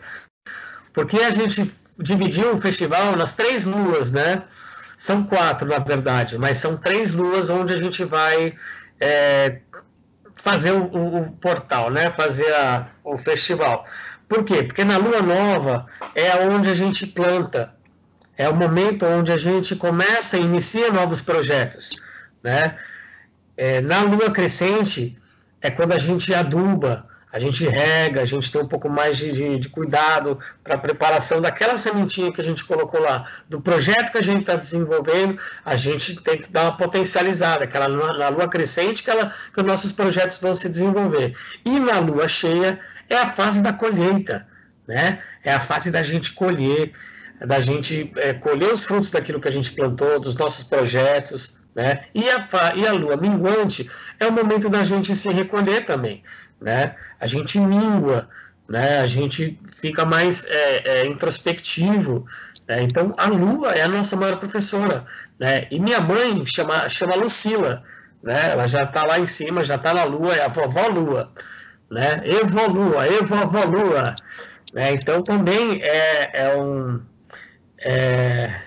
[0.94, 4.44] Porque a gente dividiu o festival nas três luas, né?
[4.98, 8.54] São quatro, na verdade, mas são três luas onde a gente vai
[9.00, 9.60] é,
[10.36, 12.12] fazer o, o, o, portal, né?
[12.12, 13.86] Fazer a, o festival.
[14.28, 14.63] Por quê?
[14.63, 17.74] Porque na lua nova é onde a gente planta,
[18.39, 21.99] é o momento onde a gente começa e inicia novos projetos,
[22.41, 22.78] né?
[23.58, 25.17] É, na lua crescente
[25.62, 29.34] é quando a gente aduba, a gente rega, a gente tem um pouco mais de,
[29.34, 34.10] de, de cuidado para a preparação daquela sementinha que a gente colocou lá, do projeto
[34.10, 38.47] que a gente está desenvolvendo, a gente tem que dar uma potencializada, aquela na lua
[38.47, 41.36] crescente que, ela, que os nossos projetos vão se desenvolver.
[41.65, 44.47] E na lua cheia é a fase da colheita,
[44.88, 45.19] né?
[45.43, 46.93] É a fase da gente colher,
[47.45, 52.02] da gente é, colher os frutos daquilo que a gente plantou, dos nossos projetos, né?
[52.13, 56.23] E a, e a lua minguante é o momento da gente se recolher também,
[56.60, 56.95] né?
[57.19, 58.28] A gente mingua,
[58.67, 58.99] né?
[58.99, 62.25] A gente fica mais é, é, introspectivo,
[62.67, 62.84] né?
[62.84, 65.06] Então a lua é a nossa maior professora,
[65.39, 65.67] né?
[65.71, 67.84] E minha mãe chama chama Lucila,
[68.21, 68.52] né?
[68.52, 71.32] Ela já está lá em cima, já está na lua, é a vovó lua
[71.89, 72.21] né?
[72.23, 74.15] Evolua, evolua.
[74.73, 74.93] Né?
[74.93, 77.02] Então também é, é, um,
[77.82, 78.62] é,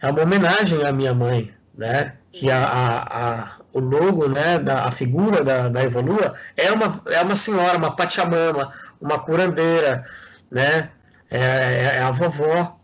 [0.00, 2.14] é uma homenagem à minha mãe, né?
[2.32, 4.58] Que a, a, a, o logo, né?
[4.58, 10.04] Da, a figura da, da Evolua é uma, é uma senhora, uma pachamama, uma curandeira,
[10.50, 10.90] né?
[11.30, 12.80] É, é, é a vovó,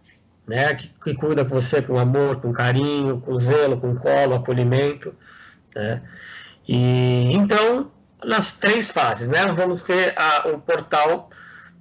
[0.47, 0.75] né?
[0.75, 5.15] Que, que cuida com você com amor, com carinho, com zelo, com colo, acolhimento,
[5.75, 6.03] né?
[6.69, 7.91] E então
[8.25, 9.47] nas três fases, né?
[9.47, 11.31] Vamos ter a, o portal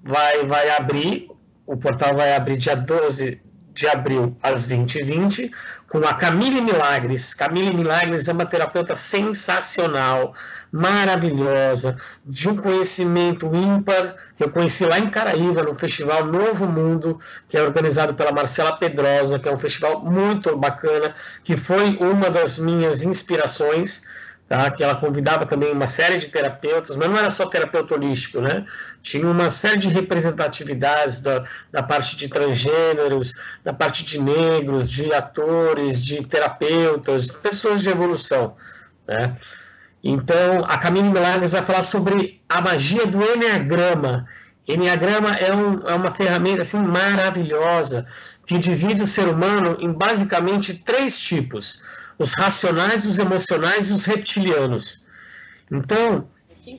[0.03, 1.29] vai vai abrir,
[1.65, 3.44] o portal vai abrir dia 12
[3.75, 5.51] de abril às 20h20,
[5.89, 7.33] com a Camille Milagres.
[7.33, 10.33] Camille Milagres é uma terapeuta sensacional,
[10.71, 17.19] maravilhosa, de um conhecimento ímpar, que eu conheci lá em Caraíva, no Festival Novo Mundo,
[17.49, 21.13] que é organizado pela Marcela Pedrosa, que é um festival muito bacana,
[21.43, 24.01] que foi uma das minhas inspirações
[24.47, 24.69] tá?
[24.71, 28.65] que ela convidava também uma série de terapeutas, mas não era só terapeuta holístico, né?
[29.01, 33.33] Tinha uma série de representatividades da, da parte de transgêneros,
[33.63, 38.55] da parte de negros, de atores, de terapeutas, pessoas de evolução,
[39.07, 39.35] né?
[40.03, 44.27] Então, a Camille Milagres vai falar sobre a magia do Enneagrama.
[44.67, 48.05] Enneagrama é, um, é uma ferramenta assim, maravilhosa
[48.45, 51.81] que divide o ser humano em basicamente três tipos
[52.17, 55.05] os racionais, os emocionais e os reptilianos.
[55.71, 56.27] Então,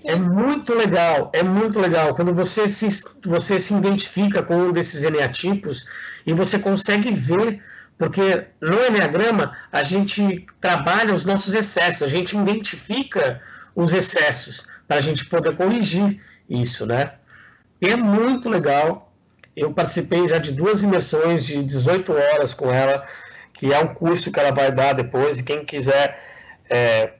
[0.04, 2.88] é muito legal, é muito legal quando você se,
[3.24, 5.86] você se identifica com um desses eneatipos
[6.26, 7.62] e você consegue ver,
[7.96, 13.40] porque no Enneagrama a gente trabalha os nossos excessos, a gente identifica
[13.74, 17.12] os excessos para a gente poder corrigir isso, né?
[17.80, 19.12] E é muito legal.
[19.54, 23.06] Eu participei já de duas imersões de 18 horas com ela
[23.56, 26.18] que é um curso que ela vai dar depois, e quem quiser
[26.68, 27.12] é,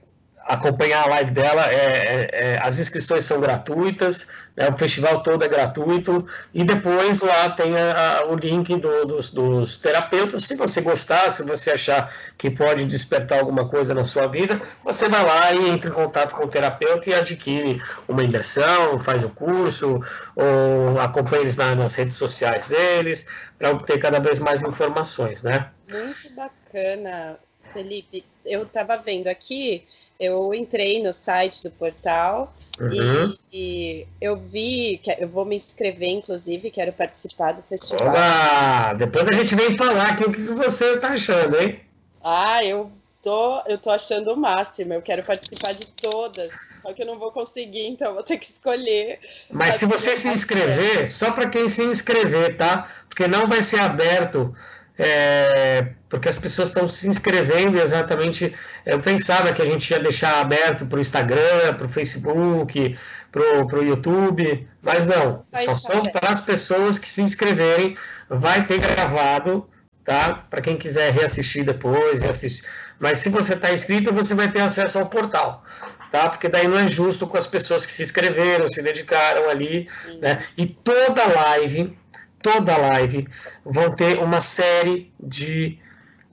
[0.48, 4.26] acompanhar a live dela, é, é, é, as inscrições são gratuitas,
[4.56, 9.04] né, o festival todo é gratuito, e depois lá tem a, a, o link do,
[9.04, 10.44] dos, dos, terapeutas.
[10.44, 15.08] Se você gostar, se você achar que pode despertar alguma coisa na sua vida, você
[15.08, 19.30] vai lá e entra em contato com o terapeuta e adquire uma imersão, faz o
[19.30, 20.00] curso,
[20.34, 23.26] ou acompanha eles na, nas redes sociais deles,
[23.58, 25.70] para obter cada vez mais informações, né?
[25.90, 27.38] Muito bacana,
[27.72, 28.24] Felipe.
[28.44, 29.86] Eu estava vendo aqui,
[30.18, 33.34] eu entrei no site do portal uhum.
[33.52, 38.08] e, e, eu vi que eu vou me inscrever, inclusive, quero participar do festival.
[38.08, 38.94] Olá!
[38.94, 41.80] Depois a gente vem falar aqui o que você está achando, hein?
[42.24, 42.90] Ah, eu
[43.22, 44.94] tô, eu tô achando o máximo.
[44.94, 46.50] Eu quero participar de todas.
[46.80, 49.18] Só que eu não vou conseguir, então vou ter que escolher.
[49.50, 52.88] Mas se você se inscrever, só para quem se inscrever, tá?
[53.08, 54.54] Porque não vai ser aberto
[54.98, 58.54] é, porque as pessoas estão se inscrevendo exatamente.
[58.84, 62.98] Eu pensava que a gente ia deixar aberto para o Instagram, para o Facebook,
[63.30, 67.96] para o YouTube, mas não, só são para as pessoas que se inscreverem.
[68.28, 69.68] Vai ter gravado,
[70.04, 70.46] tá?
[70.48, 72.66] Para quem quiser reassistir depois, reassistir.
[72.98, 75.62] mas se você está inscrito, você vai ter acesso ao portal.
[76.10, 76.30] Tá?
[76.30, 79.88] Porque daí não é justo com as pessoas que se inscreveram, se dedicaram ali,
[80.20, 80.44] né?
[80.56, 81.98] E toda live,
[82.42, 83.28] toda live
[83.64, 85.78] vão ter uma série de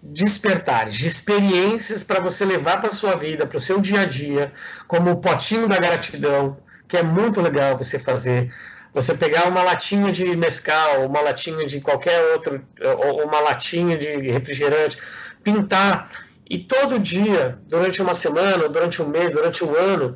[0.02, 4.52] despertares, de experiências para você levar para sua vida, para o seu dia a dia,
[4.88, 8.54] como o potinho da gratidão, que é muito legal você fazer.
[8.94, 12.64] Você pegar uma latinha de mescal, uma latinha de qualquer outro,
[13.00, 15.00] ou uma latinha de refrigerante,
[15.44, 16.12] pintar
[16.50, 20.16] e todo dia, durante uma semana, durante um mês, durante um ano,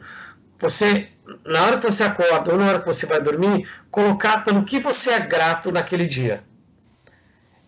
[0.60, 1.10] você
[1.46, 4.80] na hora que você acorda ou na hora que você vai dormir, colocar pelo que
[4.80, 6.44] você é grato naquele dia.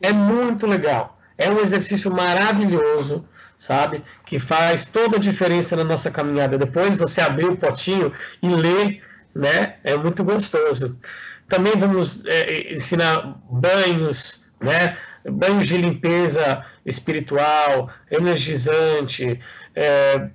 [0.02, 1.20] É muito legal.
[1.38, 3.26] É um exercício maravilhoso,
[3.58, 4.04] sabe?
[4.26, 6.58] Que faz toda a diferença na nossa caminhada.
[6.58, 8.12] Depois você abrir o potinho
[8.42, 9.04] e ler,
[9.36, 9.76] né?
[9.84, 10.98] É muito gostoso.
[11.48, 14.98] Também vamos é, ensinar banhos, né?
[15.30, 19.40] Banhos de limpeza espiritual, energizante,
[19.82, 20.28] é,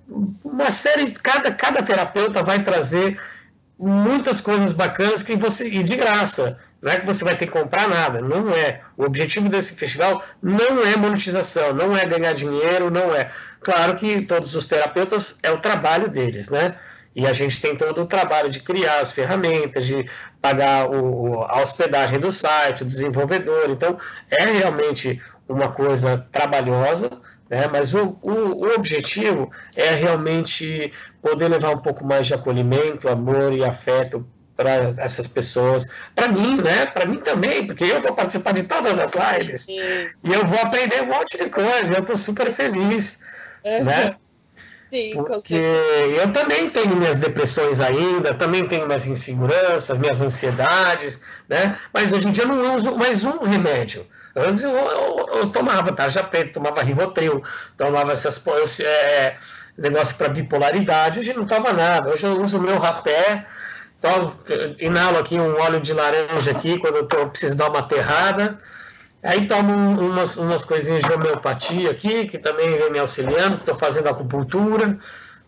[0.43, 3.21] uma série, cada, cada terapeuta vai trazer
[3.79, 6.59] muitas coisas bacanas que você e de graça.
[6.81, 8.81] Não é que você vai ter que comprar nada, não é.
[8.97, 13.31] O objetivo desse festival não é monetização, não é ganhar dinheiro, não é.
[13.61, 16.77] Claro que todos os terapeutas é o trabalho deles, né?
[17.15, 20.09] E a gente tem todo o trabalho de criar as ferramentas, de
[20.41, 23.69] pagar o, a hospedagem do site, o desenvolvedor.
[23.69, 23.99] Então,
[24.31, 27.11] é realmente uma coisa trabalhosa,
[27.55, 27.69] né?
[27.71, 30.93] Mas o, o, o, objetivo é realmente
[31.23, 34.27] poder levar um pouco mais de acolhimento, amor e afeto
[34.57, 35.87] para essas pessoas.
[36.15, 36.87] Para mim, né?
[36.87, 39.79] Para mim também, porque eu vou participar de todas as lives Sim.
[40.25, 41.95] e eu vou aprender um monte de coisa.
[41.95, 43.21] Eu estou super feliz,
[43.65, 43.85] uhum.
[43.85, 44.17] né?
[44.91, 51.77] Sim, porque eu também tenho minhas depressões ainda, também tenho minhas inseguranças, minhas ansiedades, né?
[51.93, 54.07] Mas hoje em dia eu não uso mais um remédio.
[54.37, 57.43] Antes eu, eu, eu tomava tarja preta, tomava Rivotril,
[57.77, 58.43] tomava essas
[58.81, 59.37] é,
[59.79, 62.11] negócio para bipolaridade, hoje não toma nada.
[62.11, 63.47] Hoje eu uso o meu rapé,
[64.01, 64.33] tomo,
[64.81, 68.61] inalo aqui um óleo de laranja aqui quando eu, tô, eu preciso dar uma aterrada.
[69.23, 74.09] Aí tomo umas, umas coisinhas de homeopatia aqui, que também vem me auxiliando, estou fazendo
[74.09, 74.99] acupuntura,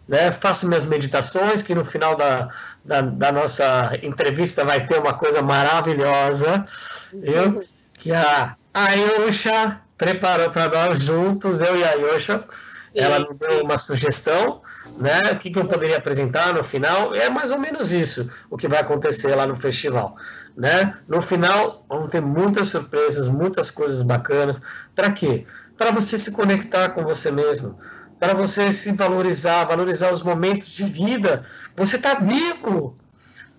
[0.08, 0.30] né?
[0.32, 2.48] faço minhas meditações, que no final da,
[2.84, 6.64] da, da nossa entrevista vai ter uma coisa maravilhosa,
[7.12, 7.62] viu?
[7.98, 12.44] que a Ayosha preparou para nós juntos, eu e a Ayosha,
[12.92, 13.00] Sim.
[13.00, 14.60] ela me deu uma sugestão,
[14.98, 15.32] né?
[15.32, 17.14] O que, que eu poderia apresentar no final?
[17.14, 20.16] É mais ou menos isso o que vai acontecer lá no festival.
[20.54, 20.94] Né?
[21.08, 24.60] No final, vamos ter muitas surpresas, muitas coisas bacanas.
[24.94, 25.46] Para quê?
[25.78, 27.78] Para você se conectar com você mesmo,
[28.18, 31.44] para você se valorizar, valorizar os momentos de vida.
[31.76, 32.94] Você está vivo.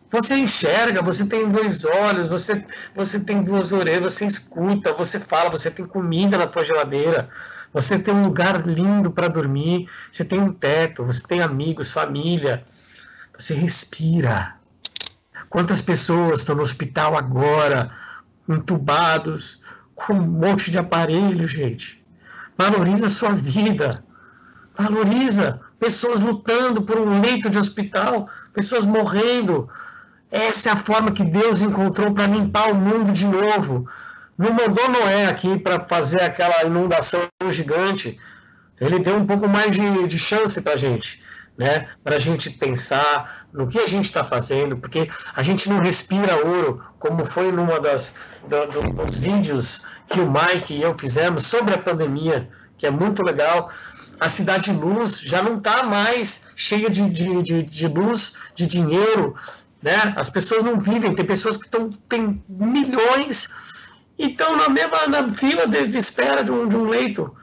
[0.10, 5.50] Você enxerga, você tem dois olhos, você, você tem duas orelhas, você escuta, você fala,
[5.50, 7.30] você tem comida na tua geladeira,
[7.74, 12.66] você tem um lugar lindo para dormir, você tem um teto, você tem amigos, família,
[13.38, 14.56] você respira.
[15.50, 17.92] Quantas pessoas estão no hospital agora,
[18.48, 19.62] entubados,
[19.94, 22.04] com um monte de aparelho, gente?
[22.58, 23.90] Valoriza a sua vida.
[24.76, 25.60] Valoriza.
[25.80, 29.70] Pessoas lutando por um leito de hospital, pessoas morrendo.
[30.32, 33.88] Essa é a forma que Deus encontrou para limpar o mundo de novo.
[34.38, 38.20] Não mandou Noé aqui para fazer aquela inundação gigante.
[38.80, 41.22] Ele deu um pouco mais de, de chance para a gente
[41.58, 41.88] né?
[42.04, 46.46] Para a gente pensar no que a gente está fazendo, porque a gente não respira
[46.46, 48.14] ouro, como foi numa das
[48.48, 52.48] do, do, dos vídeos que o Mike e eu fizemos sobre a pandemia,
[52.78, 53.70] que é muito legal.
[54.20, 58.66] A cidade de luz já não está mais cheia de, de, de, de luz, de
[58.66, 59.36] dinheiro,
[59.82, 60.14] né?
[60.16, 63.50] As pessoas não vivem, tem pessoas que estão tem milhões
[64.18, 67.36] e estão na mesma na fila de, de espera de um, de um leito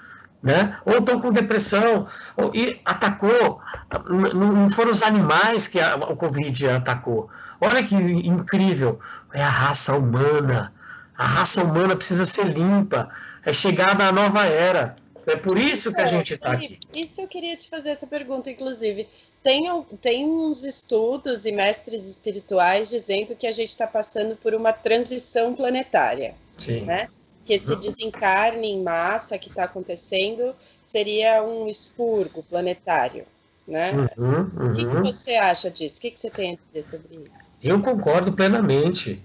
[0.45, 0.78] né?
[0.85, 2.07] ou estão com depressão,
[2.37, 3.62] ou, e atacou,
[4.11, 7.30] não foram os animais que a, o Covid atacou.
[7.59, 9.01] Olha que incrível,
[9.32, 10.70] é a raça humana.
[11.16, 13.09] A raça humana precisa ser limpa,
[13.43, 14.97] é chegada à nova era.
[15.26, 16.78] É por isso que a é, gente está aqui.
[16.95, 19.09] Isso eu queria te fazer essa pergunta, inclusive.
[19.45, 24.72] Tem, tem uns estudos e mestres espirituais dizendo que a gente está passando por uma
[24.72, 26.34] transição planetária.
[26.59, 26.80] Sim.
[26.80, 27.09] Né?
[27.45, 33.24] que esse desencarne em massa que está acontecendo seria um expurgo planetário,
[33.68, 34.09] né?
[34.16, 34.70] Uhum, uhum.
[34.70, 35.99] O que, que, você acha disso?
[35.99, 37.45] O que, que, você tem a dizer sobre isso?
[37.62, 39.22] Eu concordo plenamente.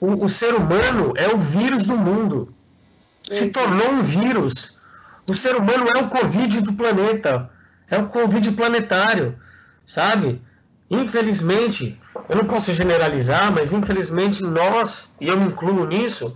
[0.00, 2.54] O, o ser humano é o vírus do mundo.
[3.22, 3.52] Se uhum.
[3.52, 4.78] tornou um vírus.
[5.28, 7.50] O ser humano é o Covid do planeta.
[7.92, 9.38] É o Covid planetário,
[9.84, 10.40] sabe?
[10.90, 16.34] Infelizmente, eu não posso generalizar, mas infelizmente nós, e eu me incluo nisso,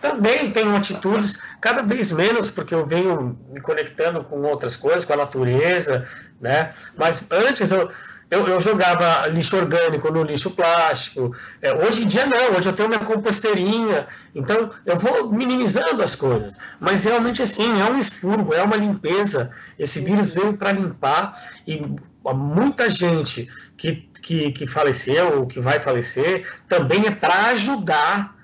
[0.00, 5.12] também tenho atitudes cada vez menos, porque eu venho me conectando com outras coisas, com
[5.12, 6.08] a natureza,
[6.40, 6.74] né?
[6.96, 7.88] Mas antes eu,
[8.30, 11.34] eu, eu jogava lixo orgânico no lixo plástico.
[11.62, 14.06] É, hoje em dia não, hoje eu tenho minha composteirinha.
[14.34, 16.58] Então eu vou minimizando as coisas.
[16.80, 19.50] Mas realmente assim, é um expurgo, é uma limpeza.
[19.78, 21.80] Esse vírus veio para limpar e
[22.24, 28.34] muita gente que, que, que faleceu ou que vai falecer também é para ajudar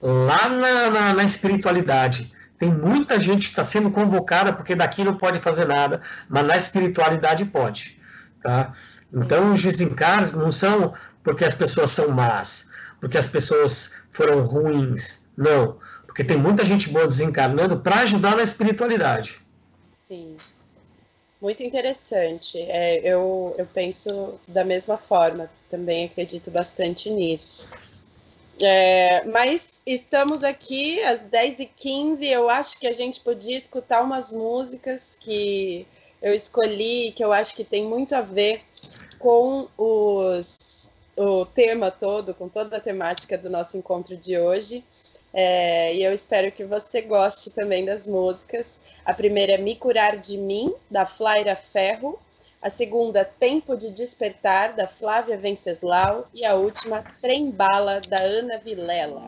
[0.00, 2.32] lá na, na, na espiritualidade.
[2.56, 6.56] Tem muita gente que está sendo convocada porque daqui não pode fazer nada, mas na
[6.56, 7.98] espiritualidade pode.
[8.44, 8.74] Tá?
[9.10, 10.92] Então, os desencarnes não são
[11.22, 12.70] porque as pessoas são más,
[13.00, 15.24] porque as pessoas foram ruins.
[15.34, 15.78] Não.
[16.04, 19.40] Porque tem muita gente boa desencarnando para ajudar na espiritualidade.
[19.94, 20.36] Sim.
[21.40, 22.60] Muito interessante.
[22.60, 25.50] É, eu, eu penso da mesma forma.
[25.70, 27.66] Também acredito bastante nisso.
[28.60, 32.22] É, mas estamos aqui às 10h15.
[32.24, 35.86] Eu acho que a gente podia escutar umas músicas que
[36.24, 38.62] eu escolhi, que eu acho que tem muito a ver
[39.18, 44.82] com os, o tema todo, com toda a temática do nosso encontro de hoje.
[45.34, 48.80] É, e eu espero que você goste também das músicas.
[49.04, 52.18] A primeira é Me Curar de Mim, da Flaira Ferro.
[52.62, 56.26] A segunda, Tempo de Despertar, da Flávia Venceslau.
[56.32, 59.24] E a última, Trem Bala, da Ana Vilela.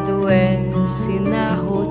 [0.00, 1.89] adoece na rotina.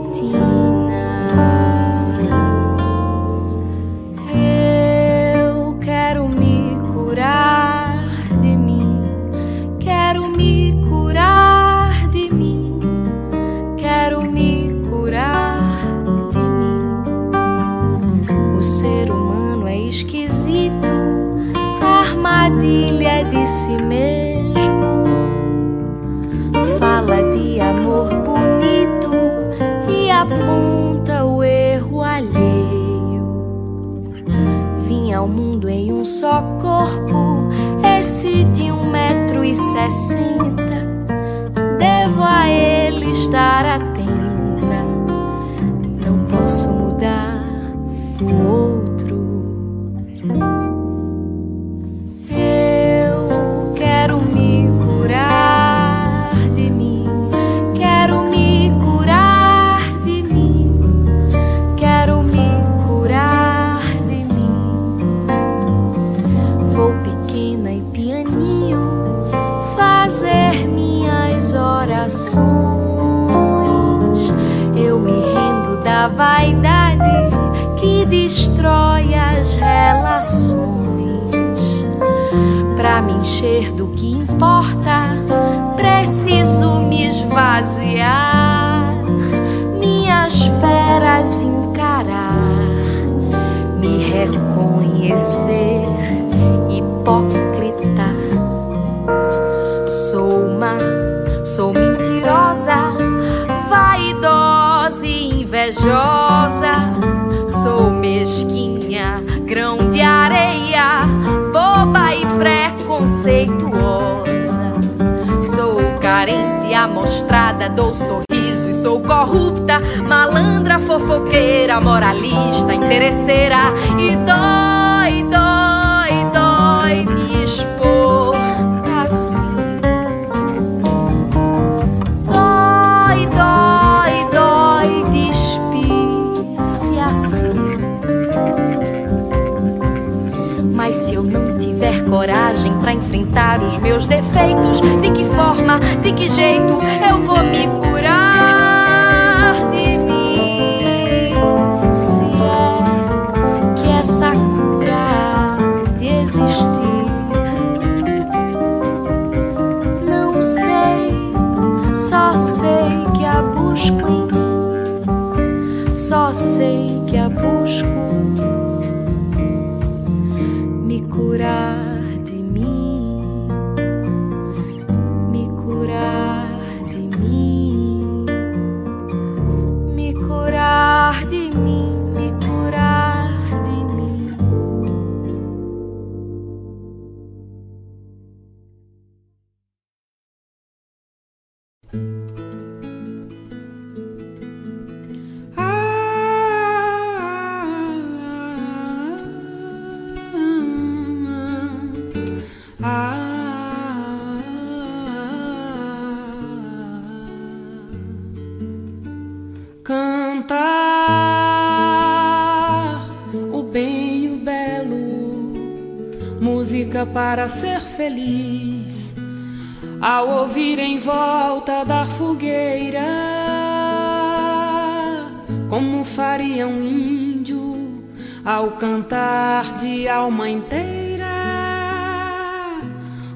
[228.50, 231.28] ao cantar de alma inteira,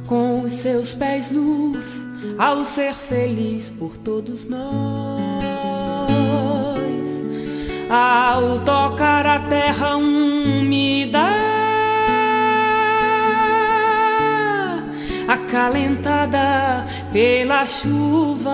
[0.07, 2.03] com os seus pés nus,
[2.39, 5.37] ao ser feliz por todos nós,
[7.91, 11.29] ao tocar a terra úmida.
[15.27, 18.51] Acalentada pela chuva,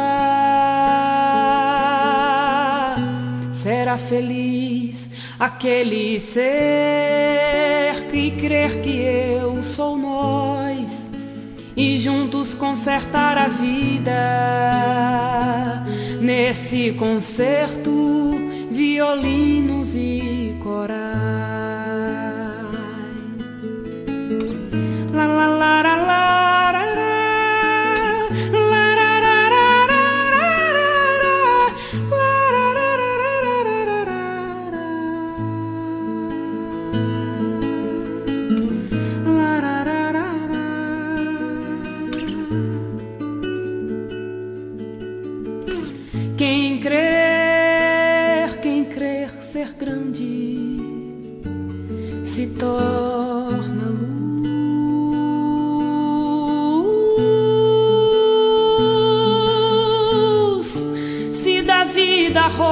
[3.53, 4.98] será feliz
[5.39, 11.09] Aquele ser que crer que eu sou nós
[11.77, 14.11] e juntos consertar a vida.
[16.19, 18.35] Nesse concerto,
[18.69, 20.98] violinos e corações.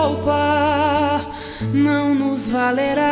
[0.08, 1.26] roupa
[1.74, 3.12] não nos valerá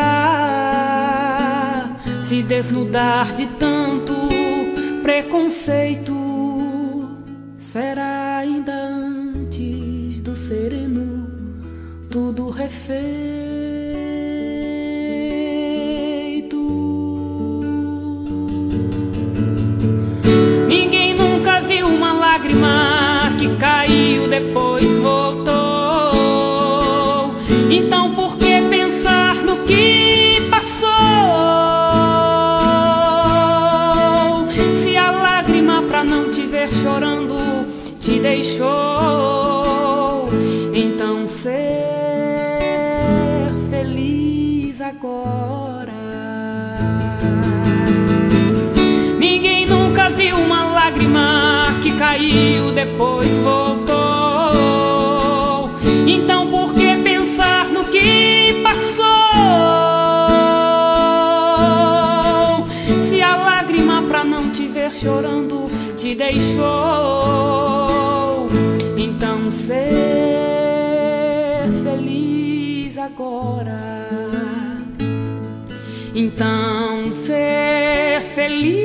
[2.23, 4.13] se desnudar de tanto
[5.03, 6.15] preconceito.
[7.59, 11.27] Será ainda antes do sereno,
[12.09, 13.44] tudo refém.
[49.19, 53.95] Ninguém nunca viu uma lágrima que caiu, depois voltou.
[56.07, 59.05] Então por que pensar no que passou?
[63.09, 66.63] Se a lágrima pra não te ver chorando te deixou,
[68.97, 69.75] então ser
[71.83, 73.81] feliz agora.
[76.13, 76.94] Então
[78.45, 78.84] feliz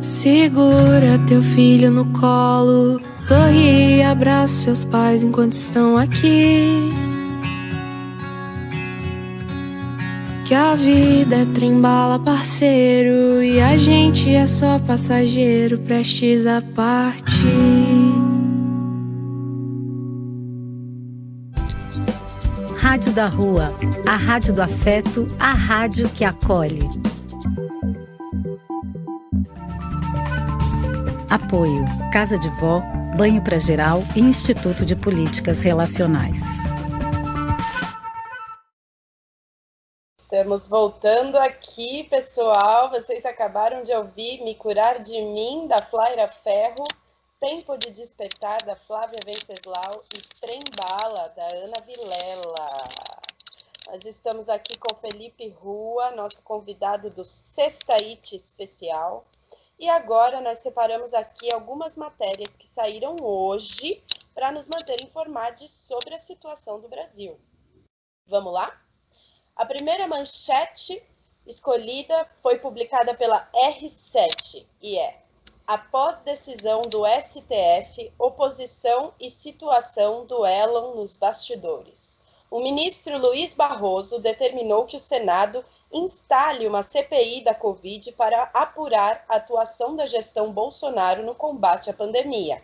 [0.00, 7.07] Segura teu filho no colo, sorri e abraça seus pais enquanto estão aqui.
[10.48, 17.34] Que a vida é trembala, parceiro, e a gente é só passageiro, prestes a partir.
[22.78, 23.74] Rádio da Rua,
[24.06, 26.80] a rádio do afeto, a rádio que acolhe.
[31.28, 32.82] Apoio: Casa de Vó,
[33.18, 36.42] Banho para Geral e Instituto de Políticas Relacionais.
[40.30, 42.90] Estamos voltando aqui, pessoal.
[42.90, 46.84] Vocês acabaram de ouvir Me Curar de Mim, da Flaira Ferro,
[47.40, 52.68] Tempo de Despertar, da Flávia Venceslau e Trem Bala, da Ana Vilela.
[53.86, 59.24] Nós estamos aqui com Felipe Rua, nosso convidado do Sexta It Especial.
[59.78, 64.04] E agora nós separamos aqui algumas matérias que saíram hoje
[64.34, 67.40] para nos manter informados sobre a situação do Brasil.
[68.26, 68.87] Vamos lá?
[69.58, 71.02] A primeira manchete
[71.44, 75.18] escolhida foi publicada pela R7 e é:
[75.66, 82.20] Após decisão do STF, oposição e situação duelam nos bastidores.
[82.48, 89.24] O ministro Luiz Barroso determinou que o Senado instale uma CPI da Covid para apurar
[89.28, 92.62] a atuação da gestão Bolsonaro no combate à pandemia.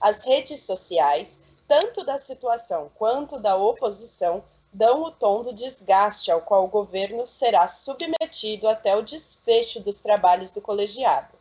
[0.00, 4.42] As redes sociais, tanto da situação quanto da oposição,
[4.76, 10.00] dão o tom do desgaste ao qual o governo será submetido até o desfecho dos
[10.00, 11.34] trabalhos do colegiado.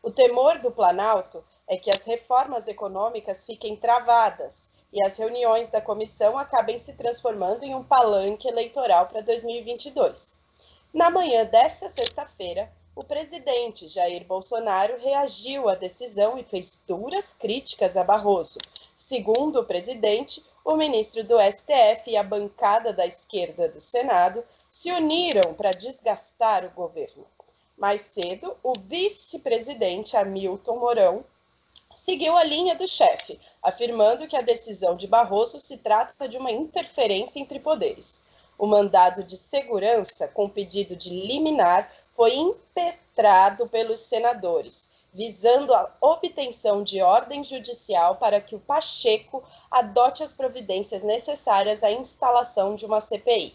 [0.00, 5.80] O temor do Planalto é que as reformas econômicas fiquem travadas e as reuniões da
[5.80, 10.38] comissão acabem se transformando em um palanque eleitoral para 2022.
[10.94, 17.96] Na manhã desta sexta-feira, o presidente Jair Bolsonaro reagiu à decisão e fez duras críticas
[17.96, 18.58] a Barroso.
[18.94, 24.90] Segundo o presidente, o ministro do STF e a bancada da esquerda do Senado se
[24.90, 27.24] uniram para desgastar o governo.
[27.78, 31.24] Mais cedo, o vice-presidente Hamilton Mourão
[31.94, 36.50] seguiu a linha do chefe, afirmando que a decisão de Barroso se trata de uma
[36.50, 38.24] interferência entre poderes.
[38.58, 46.82] O mandado de segurança, com pedido de liminar, foi impetrado pelos senadores visando a obtenção
[46.82, 53.00] de ordem judicial para que o Pacheco adote as providências necessárias à instalação de uma
[53.00, 53.54] CPI.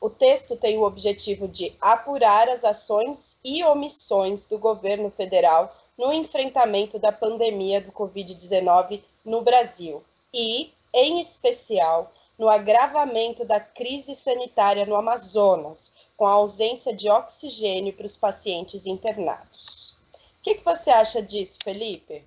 [0.00, 6.12] O texto tem o objetivo de apurar as ações e omissões do governo federal no
[6.12, 10.02] enfrentamento da pandemia do Covid-19 no Brasil
[10.34, 17.92] e, em especial, no agravamento da crise sanitária no Amazonas, com a ausência de oxigênio
[17.92, 19.95] para os pacientes internados
[20.46, 22.24] que, que você acha disso, Felipe?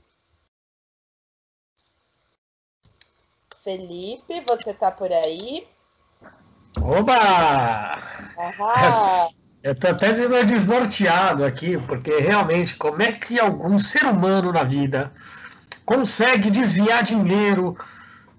[3.63, 5.65] Felipe, você tá por aí?
[6.81, 7.97] Oba!
[9.63, 14.63] Eu tô até meio desnorteado aqui, porque realmente, como é que algum ser humano na
[14.63, 15.13] vida
[15.85, 17.77] consegue desviar dinheiro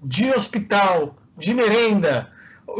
[0.03, 2.33] de hospital, de merenda,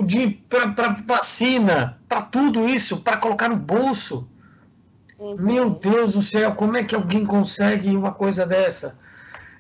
[0.05, 4.29] de para vacina, para tudo isso, para colocar no bolso?
[5.21, 5.37] Uhum.
[5.37, 8.99] Meu Deus do céu, como é que alguém consegue uma coisa dessa?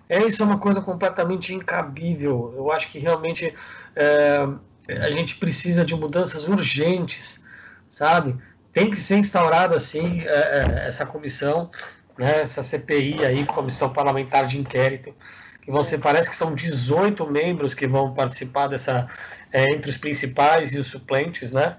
[0.09, 2.55] É isso é uma coisa completamente incabível.
[2.57, 3.53] Eu acho que realmente
[3.95, 4.49] é,
[4.89, 7.45] a gente precisa de mudanças urgentes,
[7.91, 8.37] sabe?
[8.73, 11.71] Tem que ser instaurada assim é, essa comissão,
[12.19, 15.15] né, essa CPI aí, comissão parlamentar de inquérito,
[15.61, 19.07] que você parece que são 18 membros que vão participar dessa
[19.53, 21.77] é, entre os principais e os suplentes, né?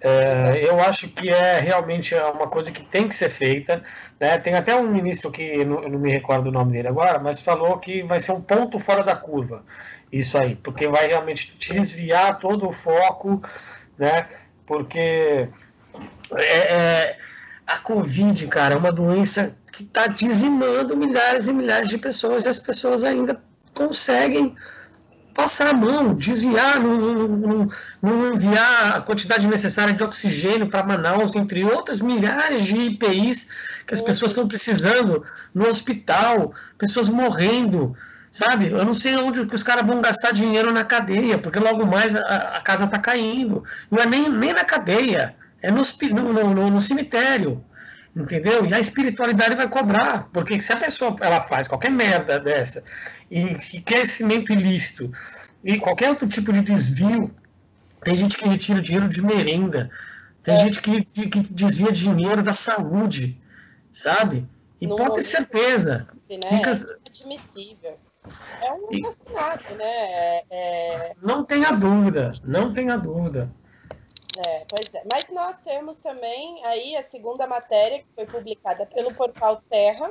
[0.00, 3.82] É, eu acho que é realmente uma coisa que tem que ser feita.
[4.20, 4.38] Né?
[4.38, 7.42] Tem até um ministro que não, eu não me recordo o nome dele agora, mas
[7.42, 9.62] falou que vai ser um ponto fora da curva
[10.12, 13.42] isso aí, porque vai realmente desviar todo o foco,
[13.98, 14.28] né?
[14.64, 15.48] Porque
[16.34, 17.18] é, é,
[17.66, 22.48] a Covid, cara, é uma doença que está dizimando milhares e milhares de pessoas e
[22.48, 23.40] as pessoas ainda
[23.74, 24.54] conseguem
[25.36, 27.68] passar a mão, desviar, não, não,
[28.00, 33.48] não enviar a quantidade necessária de oxigênio para Manaus, entre outras milhares de IPIs
[33.86, 35.22] que as pessoas estão precisando
[35.54, 37.94] no hospital, pessoas morrendo,
[38.32, 38.68] sabe?
[38.68, 42.16] Eu não sei onde que os caras vão gastar dinheiro na cadeia, porque logo mais
[42.16, 43.62] a, a casa está caindo.
[43.90, 45.82] Não é nem, nem na cadeia, é no,
[46.14, 47.62] no, no, no cemitério
[48.16, 48.64] entendeu?
[48.64, 52.82] E a espiritualidade vai cobrar, porque se a pessoa ela faz qualquer merda dessa
[53.30, 55.12] e enriquecimento ilícito
[55.62, 57.30] e qualquer outro tipo de desvio,
[58.02, 59.90] tem gente que retira dinheiro de merenda,
[60.42, 60.60] tem é.
[60.60, 63.38] gente que, que, desvia dinheiro da saúde,
[63.92, 64.46] sabe?
[64.80, 66.06] E pode ter certeza.
[66.30, 66.38] Né?
[66.48, 66.70] Fica...
[66.70, 67.98] É admissível.
[68.62, 69.84] É um assassinato, né?
[69.84, 71.12] É, é...
[71.22, 73.50] Não tenha dúvida, não tenha dúvida.
[74.44, 75.02] É, pois é.
[75.10, 80.10] Mas nós temos também aí a segunda matéria que foi publicada pelo portal Terra.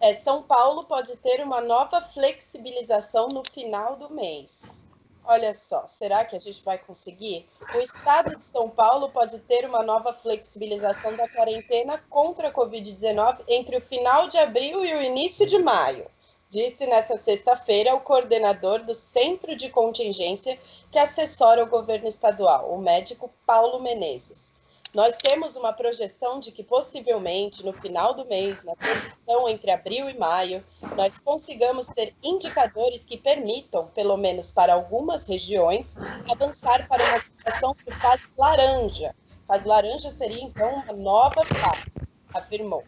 [0.00, 4.86] É, São Paulo pode ter uma nova flexibilização no final do mês.
[5.24, 7.46] Olha só, será que a gente vai conseguir?
[7.74, 13.40] O estado de São Paulo pode ter uma nova flexibilização da quarentena contra a Covid-19
[13.46, 16.10] entre o final de abril e o início de maio.
[16.50, 20.58] Disse nessa sexta-feira o coordenador do Centro de Contingência
[20.90, 24.52] que assessora o governo estadual, o médico Paulo Menezes.
[24.92, 30.10] Nós temos uma projeção de que possivelmente no final do mês, na transição entre abril
[30.10, 30.64] e maio,
[30.96, 35.96] nós consigamos ter indicadores que permitam, pelo menos para algumas regiões,
[36.28, 39.14] avançar para uma situação de fase laranja.
[39.46, 41.86] Fase laranja seria então uma nova fase,
[42.34, 42.82] afirmou.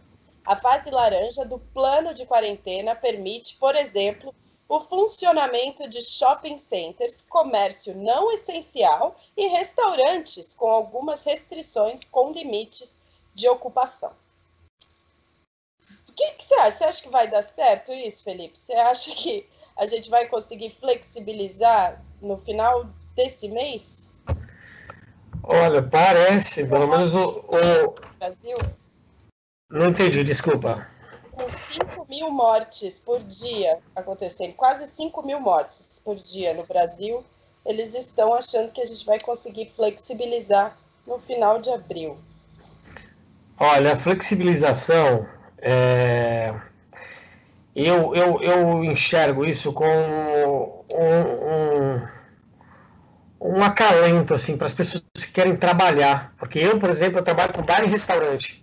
[0.44, 4.34] A fase laranja do plano de quarentena permite, por exemplo,
[4.68, 13.00] o funcionamento de shopping centers, comércio não essencial e restaurantes com algumas restrições com limites
[13.34, 14.12] de ocupação.
[16.08, 16.70] O que, que, você acha?
[16.72, 18.58] Você acha que vai dar certo isso, Felipe?
[18.58, 24.12] Você acha que a gente vai conseguir flexibilizar no final desse mês?
[25.42, 27.94] Olha, parece, pelo menos o, o...
[28.18, 28.56] Brasil.
[29.72, 30.86] Não entendi, desculpa
[31.32, 37.24] com 5 mil mortes por dia acontecendo, quase 5 mil mortes por dia no Brasil,
[37.64, 42.16] eles estão achando que a gente vai conseguir flexibilizar no final de abril.
[43.58, 45.26] Olha, a flexibilização,
[45.58, 46.52] é...
[47.74, 50.84] eu, eu, eu enxergo isso com um,
[53.40, 56.34] um, um acalento assim, para as pessoas que querem trabalhar.
[56.38, 58.62] Porque eu, por exemplo, eu trabalho com bar e restaurante.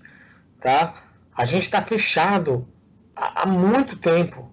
[0.62, 0.96] Tá?
[1.36, 2.68] A gente está fechado
[3.16, 4.52] há, há, muito tempo,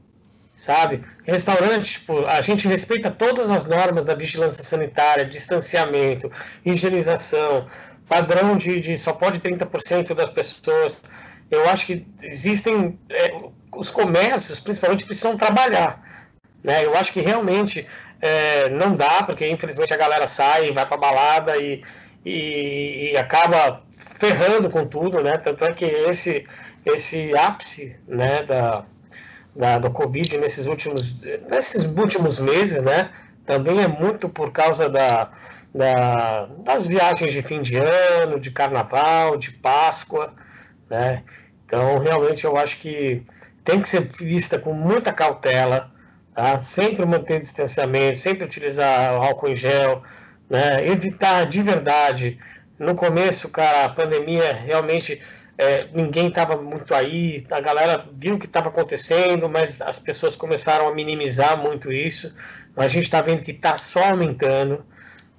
[0.55, 1.05] sabe?
[1.25, 6.31] Restaurante, tipo, a gente respeita todas as normas da vigilância sanitária, distanciamento,
[6.65, 7.67] higienização,
[8.09, 11.03] padrão de, de só pode 30% das pessoas.
[11.51, 13.35] Eu acho que existem é,
[13.75, 16.03] os comércios, principalmente, precisam trabalhar.
[16.63, 16.85] Né?
[16.85, 17.87] Eu acho que realmente
[18.21, 21.83] é, não dá, porque infelizmente a galera sai, vai para balada e,
[22.27, 25.39] e, e, acaba ferrando com tudo, né?
[25.39, 26.45] Tanto é que esse
[26.85, 28.85] esse ápice né, da,
[29.55, 33.11] da, da Covid nesses últimos, nesses últimos meses, né,
[33.45, 35.31] também é muito por causa da,
[35.75, 40.33] da, das viagens de fim de ano, de carnaval, de Páscoa,
[40.89, 41.25] né?
[41.65, 43.23] Então, realmente, eu acho que
[43.65, 45.91] tem que ser vista com muita cautela,
[46.33, 46.61] tá?
[46.61, 50.05] sempre manter distanciamento, sempre utilizar álcool em gel,
[50.49, 50.87] né?
[50.87, 52.39] evitar de verdade.
[52.79, 55.21] No começo, cara, a pandemia realmente
[55.59, 60.37] é, ninguém estava muito aí, a galera viu o que estava acontecendo, mas as pessoas
[60.37, 62.35] começaram a minimizar muito isso.
[62.75, 64.85] Mas a gente está vendo que está só aumentando.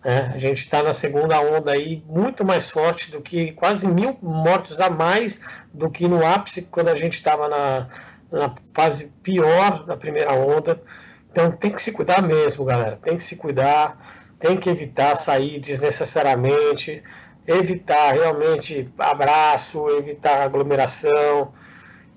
[0.03, 0.31] Né?
[0.33, 4.81] A gente está na segunda onda aí muito mais forte do que quase mil mortos
[4.81, 5.39] a mais
[5.71, 7.87] do que no ápice quando a gente estava na,
[8.31, 10.81] na fase pior da primeira onda.
[11.31, 12.97] Então tem que se cuidar mesmo, galera.
[12.97, 17.03] Tem que se cuidar, tem que evitar sair desnecessariamente
[17.47, 21.53] evitar realmente abraço, evitar aglomeração,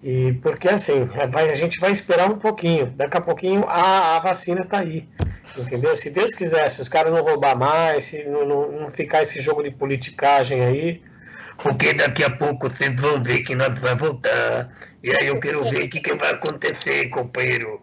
[0.03, 4.21] e porque assim, vai, a gente vai esperar um pouquinho, daqui a pouquinho a, a
[4.21, 5.09] vacina está aí,
[5.57, 5.95] entendeu?
[5.95, 9.41] Se Deus quiser, se os caras não roubar mais, se não, não, não ficar esse
[9.41, 11.03] jogo de politicagem aí,
[11.63, 14.71] porque daqui a pouco vocês vão ver que nós vamos voltar,
[15.03, 17.81] e aí eu quero ver o que, que vai acontecer, companheiro.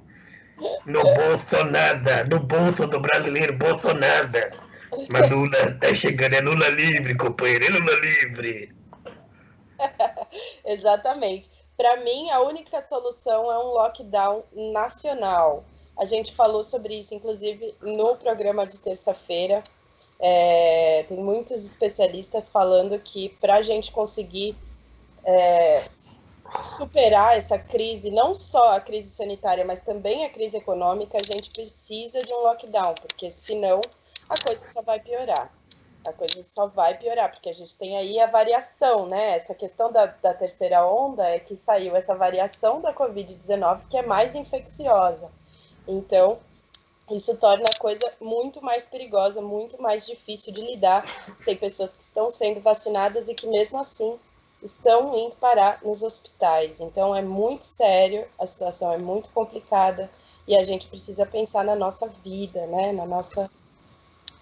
[0.86, 4.52] No bolso nada, no bolso do brasileiro, bolso nada.
[5.12, 8.76] Mas Lula tá chegando, é Lula livre, companheiro, é Lula livre.
[10.66, 11.52] Exatamente.
[11.76, 14.44] Para mim, a única solução é um lockdown
[14.74, 15.64] nacional.
[15.98, 19.64] A gente falou sobre isso, inclusive, no programa de terça-feira.
[20.20, 24.56] É, tem muitos especialistas falando que para a gente conseguir
[25.24, 25.84] é,
[26.62, 31.52] superar essa crise, não só a crise sanitária, mas também a crise econômica, a gente
[31.52, 33.82] precisa de um lockdown, porque senão
[34.30, 35.52] a coisa só vai piorar.
[36.06, 39.36] A coisa só vai piorar, porque a gente tem aí a variação, né?
[39.36, 44.02] Essa questão da, da terceira onda é que saiu essa variação da Covid-19 que é
[44.02, 45.30] mais infecciosa.
[45.86, 46.40] Então,
[47.12, 51.04] isso torna a coisa muito mais perigosa, muito mais difícil de lidar.
[51.44, 54.18] Tem pessoas que estão sendo vacinadas e que, mesmo assim,
[54.62, 56.80] estão indo parar nos hospitais.
[56.80, 60.10] Então, é muito sério, a situação é muito complicada
[60.48, 62.92] e a gente precisa pensar na nossa vida, né?
[62.92, 63.50] Na nossa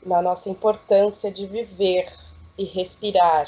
[0.05, 2.05] na nossa importância de viver
[2.57, 3.45] e respirar.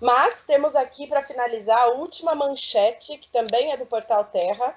[0.00, 4.74] Mas temos aqui para finalizar a última manchete, que também é do Portal Terra,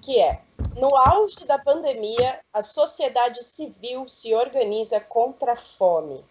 [0.00, 0.40] que é:
[0.76, 6.24] No auge da pandemia, a sociedade civil se organiza contra a fome.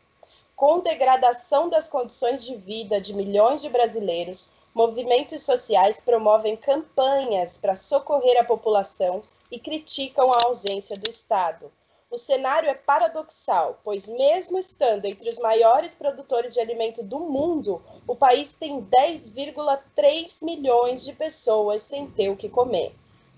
[0.55, 7.75] Com degradação das condições de vida de milhões de brasileiros, movimentos sociais promovem campanhas para
[7.75, 11.71] socorrer a população e criticam a ausência do Estado
[12.15, 17.83] o cenário é paradoxal, pois, mesmo estando entre os maiores produtores de alimento do mundo,
[18.07, 22.95] o país tem 10,3 milhões de pessoas sem ter o que comer.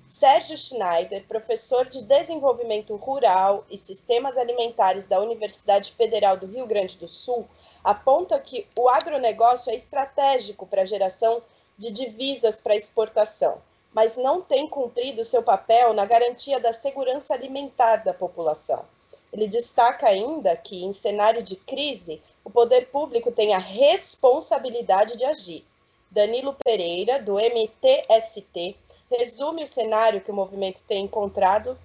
[0.08, 6.98] Sérgio Schneider, professor de Desenvolvimento Rural e Sistemas Alimentares da Universidade Federal do Rio Grande
[6.98, 7.46] do Sul,
[7.84, 11.42] aponta que o agronegócio é estratégico para a geração
[11.78, 13.62] de divisas para exportação,
[13.94, 18.86] mas não tem cumprido seu papel na garantia da segurança alimentar da população.
[19.32, 25.26] Ele destaca ainda que, em cenário de crise, o poder público tem a responsabilidade de
[25.26, 25.66] agir.
[26.10, 28.78] Danilo Pereira, do MTST,
[29.10, 31.78] resume o cenário que o movimento tem encontrado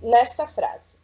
[0.00, 0.96] nesta frase.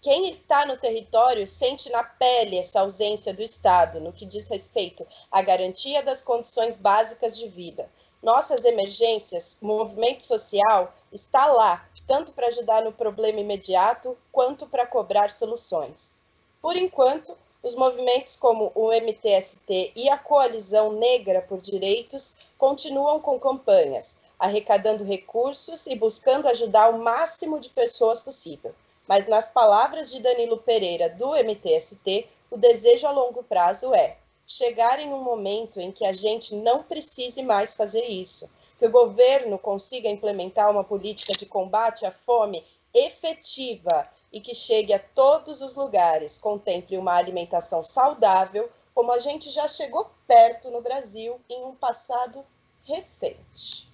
[0.00, 5.04] Quem está no território sente na pele essa ausência do Estado no que diz respeito
[5.30, 7.90] à garantia das condições básicas de vida.
[8.22, 14.86] Nossas emergências, o movimento social está lá, tanto para ajudar no problema imediato quanto para
[14.86, 16.14] cobrar soluções.
[16.60, 23.38] Por enquanto, os movimentos como o MTST e a Coalizão Negra por Direitos continuam com
[23.38, 28.74] campanhas, arrecadando recursos e buscando ajudar o máximo de pessoas possível.
[29.06, 34.98] Mas, nas palavras de Danilo Pereira, do MTST, o desejo a longo prazo é chegar
[34.98, 39.58] em um momento em que a gente não precise mais fazer isso, que o governo
[39.58, 42.64] consiga implementar uma política de combate à fome
[42.94, 49.50] efetiva e que chegue a todos os lugares, contemple uma alimentação saudável, como a gente
[49.50, 52.44] já chegou perto no Brasil em um passado
[52.84, 53.87] recente.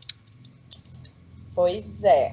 [1.54, 2.32] Pois é.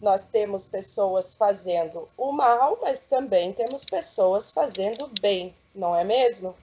[0.00, 6.04] Nós temos pessoas fazendo o mal, mas também temos pessoas fazendo o bem, não é
[6.04, 6.54] mesmo?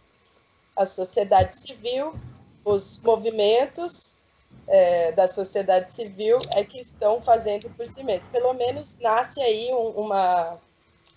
[0.76, 2.16] A sociedade civil,
[2.66, 4.18] os movimentos
[4.68, 8.32] é, da sociedade civil é que estão fazendo por si mesmos.
[8.32, 10.58] Pelo menos nasce aí um, uma,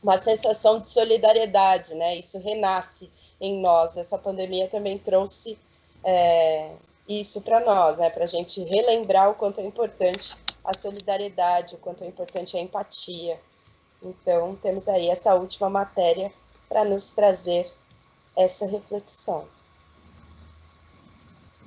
[0.03, 2.17] uma sensação de solidariedade, né?
[2.17, 3.11] Isso renasce
[3.41, 3.97] em nós.
[3.97, 5.59] Essa pandemia também trouxe
[6.05, 6.71] é,
[7.09, 8.11] isso para nós, né?
[8.11, 12.61] Para a gente relembrar o quanto é importante a solidariedade, o quanto é importante a
[12.61, 13.39] empatia.
[14.03, 16.33] Então, temos aí essa última matéria
[16.69, 17.67] para nos trazer
[18.37, 19.45] essa reflexão.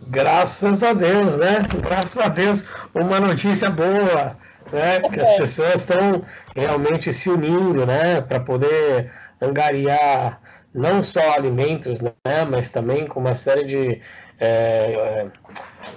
[0.07, 1.59] Graças a Deus, né?
[1.81, 2.63] Graças a Deus,
[2.93, 4.37] uma notícia boa,
[4.71, 4.99] né?
[5.01, 5.37] Que as é.
[5.37, 6.25] pessoas estão
[6.55, 8.21] realmente se unindo, né?
[8.21, 10.41] Para poder angariar
[10.73, 12.13] não só alimentos, né?
[12.49, 14.01] Mas também com uma série de
[14.43, 15.27] é, é,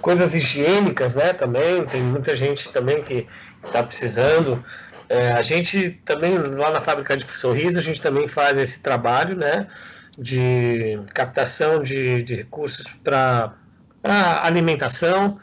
[0.01, 1.33] coisas higiênicas, né?
[1.33, 3.27] Também tem muita gente também que
[3.65, 4.63] está precisando.
[5.09, 9.35] É, a gente também lá na fábrica de sorriso a gente também faz esse trabalho,
[9.35, 9.67] né?
[10.17, 13.53] De captação de, de recursos para
[14.41, 15.37] alimentação,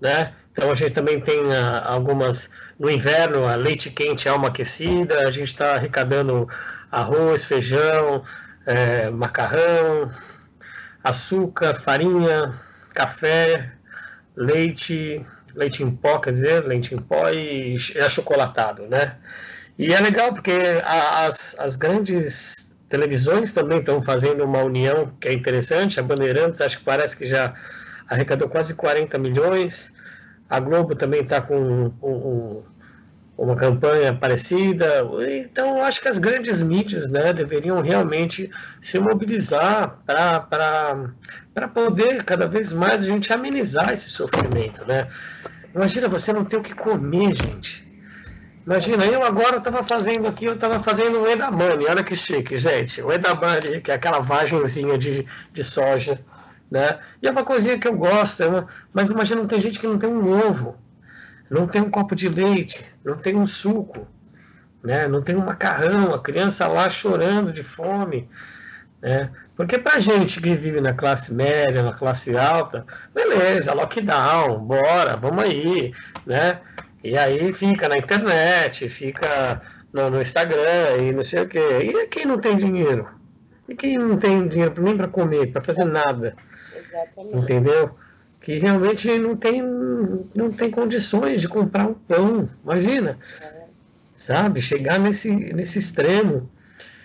[0.00, 0.32] né?
[0.52, 5.20] Então a gente também tem ah, algumas no inverno a leite quente, alma aquecida.
[5.20, 6.48] A gente está arrecadando
[6.90, 8.24] arroz, feijão,
[8.66, 10.10] é, macarrão,
[11.02, 12.52] açúcar, farinha,
[12.92, 13.72] café,
[14.36, 15.24] leite,
[15.54, 19.16] leite em pó, quer dizer, leite em pó e achocolatado, né?
[19.78, 20.52] E é legal porque
[20.84, 25.98] as, as grandes televisões também estão fazendo uma união que é interessante.
[25.98, 27.54] A Bandeirantes, acho que parece que já
[28.08, 29.92] arrecadou quase 40 milhões.
[30.50, 32.62] A Globo também está com um, um,
[33.40, 35.02] uma campanha parecida.
[35.30, 38.50] Então, acho que as grandes mídias né, deveriam realmente
[38.82, 44.84] se mobilizar para poder cada vez mais a gente amenizar esse sofrimento.
[44.84, 45.08] Né?
[45.74, 47.88] Imagina você não ter o que comer, gente.
[48.66, 53.00] Imagina, eu agora estava fazendo aqui, eu estava fazendo o edamame, olha que chique, gente.
[53.00, 56.20] O edamame, que é aquela vagenzinha de, de soja,
[56.70, 56.98] né?
[57.22, 60.10] E é uma coisinha que eu gosto, é mas imagina, tem gente que não tem
[60.10, 60.76] um ovo
[61.50, 64.06] não tem um copo de leite, não tem um suco,
[64.82, 65.08] né?
[65.08, 68.28] não tem um macarrão, a criança lá chorando de fome.
[69.00, 69.30] Né?
[69.56, 75.44] Porque para gente que vive na classe média, na classe alta, beleza, lockdown, bora, vamos
[75.44, 75.94] aí,
[76.26, 76.60] né?
[77.02, 79.60] E aí fica na internet, fica
[79.92, 81.78] no, no Instagram e não sei o quê.
[81.82, 83.08] E quem não tem dinheiro?
[83.68, 86.34] E quem não tem dinheiro nem para comer, para fazer nada?
[86.76, 87.36] Exatamente.
[87.36, 87.96] Entendeu?
[88.40, 93.64] Que realmente não tem, não tem condições de comprar um pão, imagina, é.
[94.14, 94.62] sabe?
[94.62, 96.50] Chegar nesse, nesse extremo.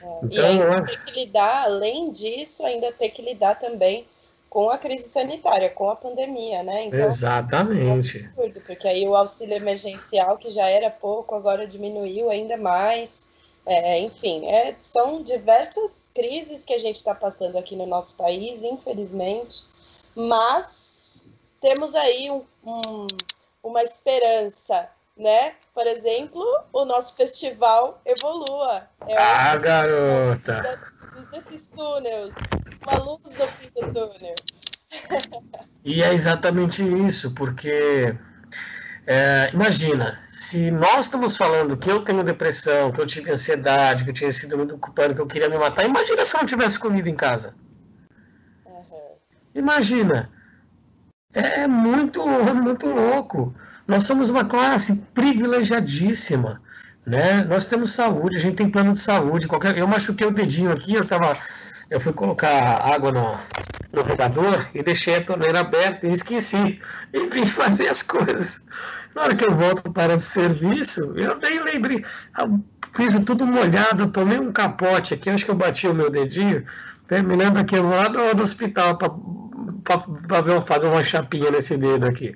[0.02, 0.06] É.
[0.24, 4.07] Então, e ainda tem que lidar, além disso, ainda tem que lidar também
[4.49, 6.86] com a crise sanitária, com a pandemia, né?
[6.86, 8.20] Então, Exatamente.
[8.20, 12.56] É um absurdo, porque aí o auxílio emergencial, que já era pouco, agora diminuiu ainda
[12.56, 13.26] mais.
[13.66, 18.64] É, enfim, é, são diversas crises que a gente está passando aqui no nosso país,
[18.64, 19.66] infelizmente,
[20.16, 20.85] mas
[21.61, 23.07] temos aí um, um,
[23.64, 25.53] uma esperança, né?
[25.73, 28.88] Por exemplo, o nosso festival Evolua.
[29.07, 30.80] É ah, garota!
[31.32, 32.34] desses túneis,
[32.84, 34.36] uma luz no fim do túnel.
[35.84, 38.15] E é exatamente isso, porque
[39.07, 44.10] É, imagina, se nós estamos falando que eu tenho depressão, que eu tive ansiedade, que
[44.10, 46.80] eu tinha sido muito ocupado, que eu queria me matar, imagina se eu não tivesse
[46.80, 47.56] comida em casa.
[48.65, 49.15] Uhum.
[49.53, 50.32] Imagina.
[51.36, 53.53] É, muito, muito louco.
[53.86, 56.62] Nós somos uma classe privilegiadíssima.
[57.06, 57.44] Né?
[57.44, 59.45] Nós temos saúde, a gente tem plano de saúde.
[59.45, 59.78] Qualquer...
[59.78, 61.38] Eu machuquei o dedinho aqui, eu tava.
[61.90, 62.49] Eu fui colocar
[62.82, 63.38] água no,
[63.91, 66.80] no regador e deixei a torneira aberta e esqueci.
[67.14, 68.64] E vim fazer as coisas.
[69.14, 72.03] Na hora que eu volto para o serviço, eu nem lembrei.
[72.95, 76.66] Fiz tudo molhado, tomei um capote aqui, acho que eu bati o meu dedinho.
[77.07, 79.10] Terminando aqui, eu vou lá no, no hospital para
[80.66, 82.36] fazer uma chapinha nesse dedo aqui.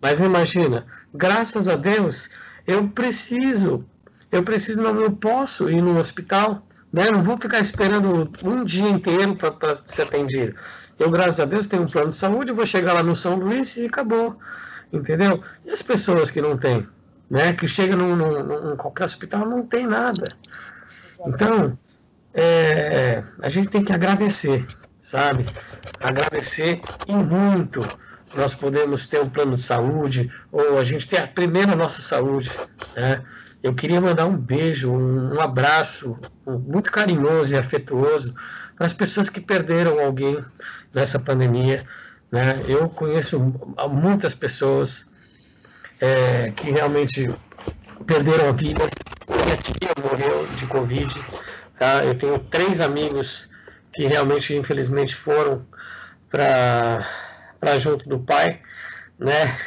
[0.00, 2.28] Mas imagina, graças a Deus,
[2.66, 3.84] eu preciso,
[4.30, 7.10] eu preciso, não eu posso ir no hospital, né?
[7.10, 10.54] Não vou ficar esperando um dia inteiro para ser atendido.
[10.98, 13.76] Eu, graças a Deus, tenho um plano de saúde, vou chegar lá no São Luís
[13.76, 14.38] e acabou,
[14.92, 15.42] entendeu?
[15.64, 16.86] E as pessoas que não têm,
[17.30, 17.52] né?
[17.52, 20.24] Que chegam num qualquer hospital não tem nada.
[21.26, 21.76] Então,
[22.34, 24.66] é, a gente tem que agradecer,
[25.08, 25.46] sabe?
[26.00, 27.80] Agradecer e muito
[28.36, 32.50] nós podemos ter um plano de saúde, ou a gente ter a nossa saúde.
[32.94, 33.24] Né?
[33.62, 38.34] Eu queria mandar um beijo, um, abraço muito carinhoso e afetuoso
[38.76, 40.44] para as pessoas que perderam alguém
[40.92, 41.86] nessa pandemia.
[42.30, 42.62] Né?
[42.68, 43.40] Eu conheço
[43.90, 45.10] muitas pessoas
[46.02, 47.34] é, que realmente
[48.06, 48.86] perderam a vida.
[49.26, 51.18] Minha tia morreu de Covid.
[51.78, 52.04] Tá?
[52.04, 53.47] Eu tenho três amigos
[53.98, 55.66] que realmente, infelizmente, foram
[56.30, 57.02] para
[57.78, 58.60] junto do pai,
[59.18, 59.58] né?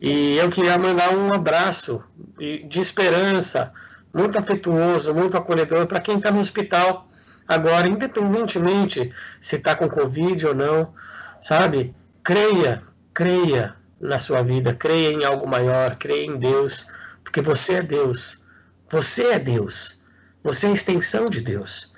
[0.00, 2.00] E eu queria mandar um abraço
[2.38, 3.72] de esperança,
[4.14, 7.08] muito afetuoso, muito acolhedor para quem está no hospital
[7.48, 10.94] agora, independentemente se está com Covid ou não,
[11.40, 11.92] sabe?
[12.22, 16.86] Creia, creia na sua vida, creia em algo maior, creia em Deus,
[17.24, 18.44] porque você é Deus.
[18.88, 20.00] Você é Deus.
[20.44, 21.89] Você é a extensão de Deus.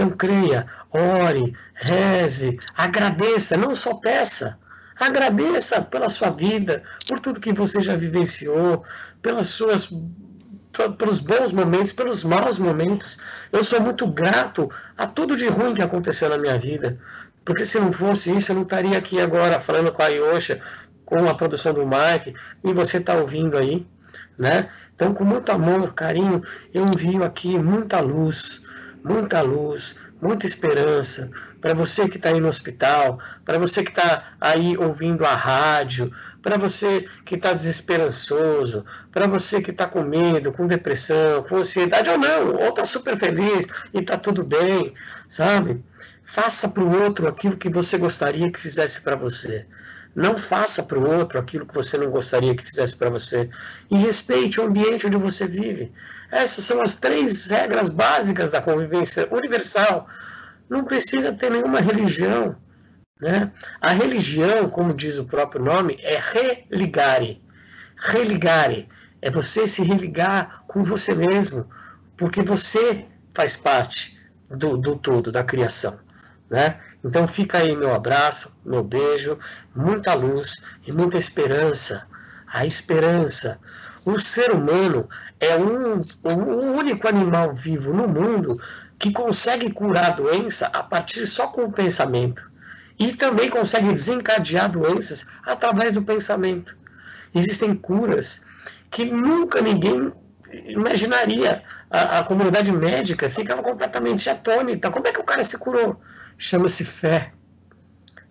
[0.00, 4.58] Então creia, ore, reze, agradeça, não só peça.
[4.98, 8.82] Agradeça pela sua vida, por tudo que você já vivenciou,
[9.20, 9.92] pelas suas
[10.96, 13.18] pelos bons momentos, pelos maus momentos.
[13.52, 16.98] Eu sou muito grato a tudo de ruim que aconteceu na minha vida.
[17.44, 20.62] Porque se não fosse isso, eu não estaria aqui agora falando com a Yosha,
[21.04, 23.86] com a produção do Mike, e você está ouvindo aí,
[24.38, 24.70] né?
[24.94, 26.40] Então, com muito amor, carinho,
[26.72, 28.62] eu envio aqui muita luz,
[29.04, 34.34] muita luz, muita esperança para você que está aí no hospital, para você que está
[34.40, 36.12] aí ouvindo a rádio,
[36.42, 42.08] para você que está desesperançoso, para você que está com medo, com depressão, com ansiedade
[42.08, 44.94] ou não, ou está super feliz e está tudo bem,
[45.28, 45.82] sabe?
[46.24, 49.66] Faça para o outro aquilo que você gostaria que fizesse para você.
[50.14, 53.48] Não faça para o outro aquilo que você não gostaria que fizesse para você.
[53.90, 55.92] E respeite o ambiente onde você vive.
[56.30, 60.08] Essas são as três regras básicas da convivência universal.
[60.68, 62.56] Não precisa ter nenhuma religião.
[63.20, 63.52] Né?
[63.80, 67.42] A religião, como diz o próprio nome, é religare.
[67.96, 68.88] Religare
[69.22, 71.68] é você se religar com você mesmo,
[72.16, 74.18] porque você faz parte
[74.50, 76.00] do, do todo, da criação.
[76.48, 76.80] Né?
[77.04, 79.38] Então fica aí meu abraço, meu beijo,
[79.74, 82.06] muita luz e muita esperança.
[82.46, 83.58] A esperança.
[84.04, 85.08] O ser humano
[85.38, 88.60] é um, o único animal vivo no mundo
[88.98, 92.50] que consegue curar a doença a partir só com o pensamento.
[92.98, 96.76] E também consegue desencadear doenças através do pensamento.
[97.34, 98.42] Existem curas
[98.90, 100.12] que nunca ninguém
[100.66, 101.62] imaginaria.
[101.90, 104.90] A, a comunidade médica ficava completamente atônita.
[104.90, 106.00] Como é que o cara se curou?
[106.40, 107.32] chama-se fé.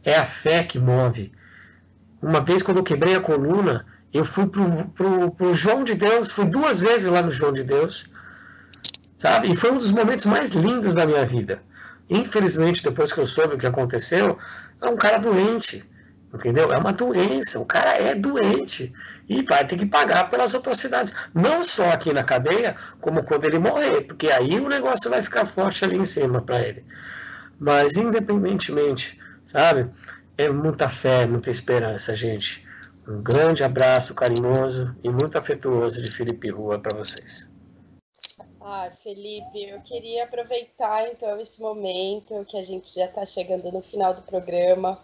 [0.04, 1.32] É a fé que move.
[2.22, 6.32] Uma vez, quando eu quebrei a coluna, eu fui pro, pro, pro João de Deus,
[6.32, 8.10] fui duas vezes lá no João de Deus,
[9.16, 9.52] sabe?
[9.52, 11.62] E foi um dos momentos mais lindos da minha vida.
[12.10, 14.40] Infelizmente, depois que eu soube o que aconteceu,
[14.82, 15.88] é um cara doente,
[16.34, 16.72] entendeu?
[16.72, 18.94] É uma doença, o cara é doente
[19.28, 21.14] e vai ter que pagar pelas atrocidades.
[21.34, 25.46] Não só aqui na cadeia, como quando ele morrer, porque aí o negócio vai ficar
[25.46, 26.86] forte ali em cima para ele.
[27.60, 29.90] Mas independentemente, sabe?
[30.38, 32.66] É muita fé, muita esperança, gente.
[33.08, 37.49] Um grande abraço carinhoso e muito afetuoso de Felipe Rua para vocês.
[38.72, 43.82] Ah, Felipe, eu queria aproveitar então esse momento que a gente já está chegando no
[43.82, 45.00] final do programa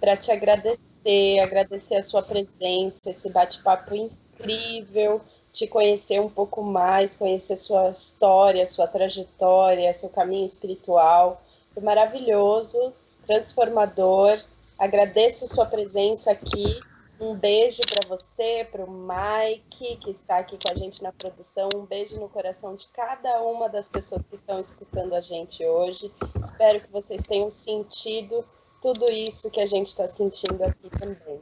[0.00, 5.20] para te agradecer, agradecer a sua presença, esse bate-papo incrível,
[5.52, 11.42] te conhecer um pouco mais, conhecer sua história, sua trajetória, seu caminho espiritual.
[11.74, 12.90] Foi maravilhoso,
[13.26, 14.42] transformador.
[14.78, 16.80] Agradeço sua presença aqui
[17.20, 21.68] Um beijo para você, para o Mike, que está aqui com a gente na produção.
[21.74, 26.10] Um beijo no coração de cada uma das pessoas que estão escutando a gente hoje.
[26.42, 28.42] Espero que vocês tenham sentido
[28.80, 31.40] tudo isso que a gente está sentindo aqui também.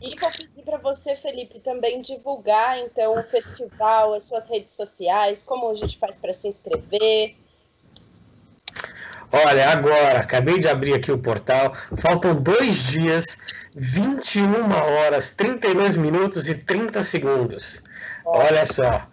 [0.00, 5.44] E vou pedir para você, Felipe, também divulgar então o festival, as suas redes sociais,
[5.44, 7.36] como a gente faz para se inscrever.
[9.32, 13.38] Olha, agora, acabei de abrir aqui o portal, faltam dois dias,
[13.74, 17.82] 21 horas, 32 minutos e 30 segundos.
[18.24, 19.08] Olha só.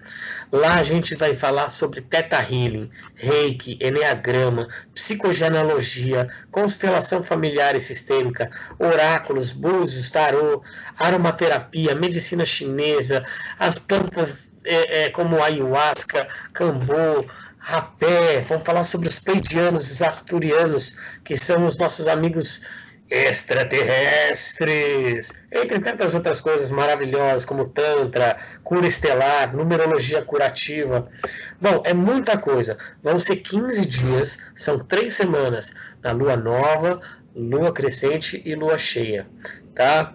[0.52, 8.50] Lá a gente vai falar sobre Teta Healing, Reiki, Enneagrama, psicogenealogia, constelação familiar e sistêmica,
[8.78, 10.62] oráculos, búzios, tarô,
[10.98, 13.24] aromaterapia, medicina chinesa,
[13.58, 17.24] as plantas é, é, como ayahuasca, cambô,
[17.58, 20.94] rapé, vamos falar sobre os pleidianos, os arturianos,
[21.24, 22.62] que são os nossos amigos
[23.10, 31.06] extraterrestres, entre tantas outras coisas maravilhosas, como Tantra, cura estelar, numerologia curativa.
[31.60, 32.76] Bom, é muita coisa.
[33.02, 35.72] Vão ser 15 dias, são três semanas,
[36.02, 37.00] na lua nova,
[37.34, 39.26] lua crescente e lua cheia.
[39.74, 40.12] Tá?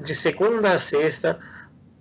[0.00, 1.38] De segunda a sexta,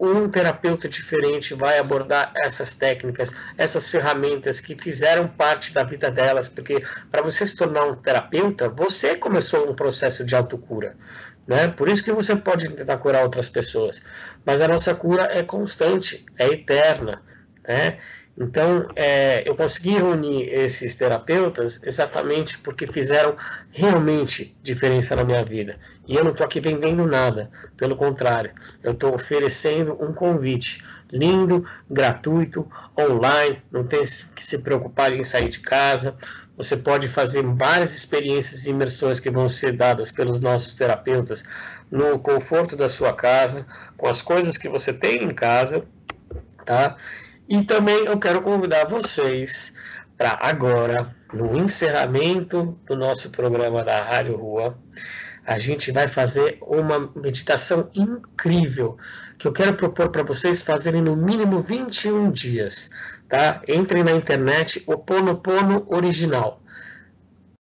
[0.01, 6.49] um terapeuta diferente vai abordar essas técnicas, essas ferramentas que fizeram parte da vida delas,
[6.49, 10.97] porque para você se tornar um terapeuta, você começou um processo de autocura.
[11.47, 11.67] Né?
[11.67, 14.01] Por isso que você pode tentar curar outras pessoas.
[14.43, 17.21] Mas a nossa cura é constante, é eterna.
[17.67, 17.99] Né?
[18.37, 23.35] Então, é, eu consegui reunir esses terapeutas exatamente porque fizeram
[23.71, 25.77] realmente diferença na minha vida.
[26.07, 28.51] E eu não estou aqui vendendo nada, pelo contrário,
[28.81, 32.65] eu estou oferecendo um convite lindo, gratuito,
[32.97, 34.01] online, não tem
[34.33, 36.15] que se preocupar em sair de casa.
[36.55, 41.43] Você pode fazer várias experiências e imersões que vão ser dadas pelos nossos terapeutas
[41.89, 43.65] no conforto da sua casa,
[43.97, 45.83] com as coisas que você tem em casa,
[46.65, 46.95] tá?
[47.51, 49.73] E também eu quero convidar vocês
[50.17, 54.79] para agora, no encerramento do nosso programa da Rádio Rua,
[55.45, 58.97] a gente vai fazer uma meditação incrível
[59.37, 62.89] que eu quero propor para vocês fazerem no mínimo 21 dias,
[63.27, 63.61] tá?
[63.67, 65.41] Entrem na internet, o Pono
[65.89, 66.61] original.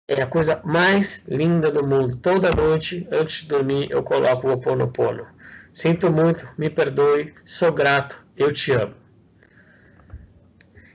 [0.08, 2.16] É a coisa mais linda do mundo.
[2.16, 5.28] Toda noite, antes de dormir, eu coloco o Pono.
[5.74, 9.03] Sinto muito, me perdoe, sou grato, eu te amo.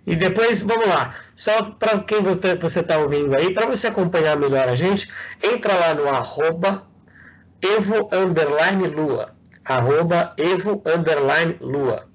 [0.08, 4.66] E depois, vamos lá, só para quem você está ouvindo aí, para você acompanhar melhor
[4.66, 5.06] a gente,
[5.44, 6.86] entra lá no arroba
[7.60, 9.34] evo underline lua,
[9.66, 10.82] arroba evo
[11.60, 12.06] lua,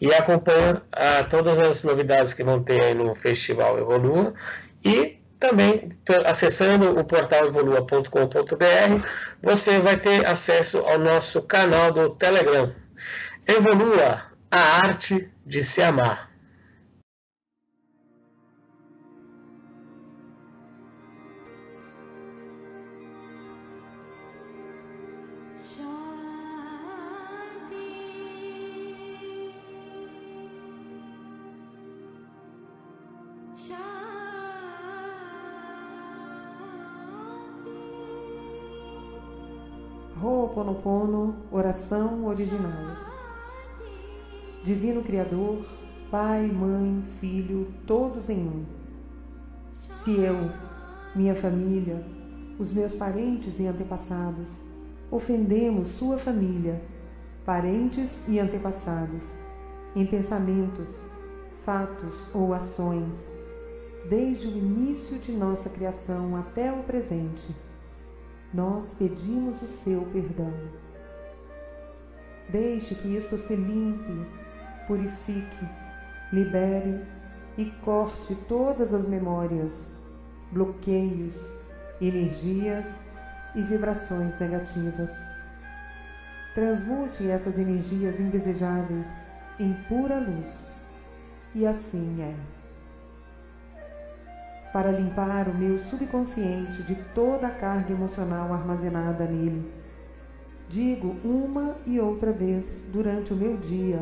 [0.00, 4.34] e acompanha ah, todas as novidades que vão ter aí no Festival Evolua,
[4.84, 5.88] e também
[6.24, 9.04] acessando o portal evolua.com.br,
[9.42, 12.72] você vai ter acesso ao nosso canal do Telegram.
[13.48, 16.31] Evolua, a arte de se amar.
[40.42, 42.96] Ho'oponopono, oração original.
[44.64, 45.64] Divino Criador,
[46.10, 48.64] Pai, Mãe, Filho, todos em um.
[50.02, 50.50] Se eu,
[51.14, 52.04] minha família,
[52.58, 54.48] os meus parentes e antepassados,
[55.12, 56.82] ofendemos sua família,
[57.46, 59.22] parentes e antepassados,
[59.94, 60.88] em pensamentos,
[61.64, 63.14] fatos ou ações,
[64.10, 67.54] desde o início de nossa criação até o presente,
[68.52, 70.52] nós pedimos o seu perdão.
[72.48, 74.26] Deixe que isto se limpe,
[74.86, 75.68] purifique,
[76.32, 77.00] libere
[77.56, 79.70] e corte todas as memórias,
[80.50, 81.34] bloqueios,
[82.00, 82.84] energias
[83.54, 85.10] e vibrações negativas.
[86.54, 89.06] Transmute essas energias indesejáveis
[89.58, 90.72] em pura luz.
[91.54, 92.61] E assim é
[94.72, 99.70] para limpar o meu subconsciente de toda a carga emocional armazenada nele.
[100.68, 104.00] Digo uma e outra vez durante o meu dia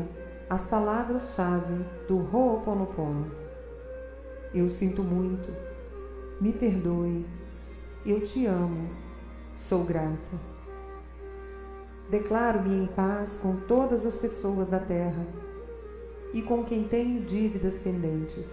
[0.49, 3.31] as palavras-chave do Ho'oponopono.
[4.55, 5.49] Eu sinto muito,
[6.41, 7.27] me perdoe,
[8.07, 8.89] eu te amo,
[9.61, 10.51] sou grata.
[12.11, 15.25] Declaro-me em paz com todas as pessoas da terra.
[16.33, 18.45] e com quem tenho dívidas pendentes.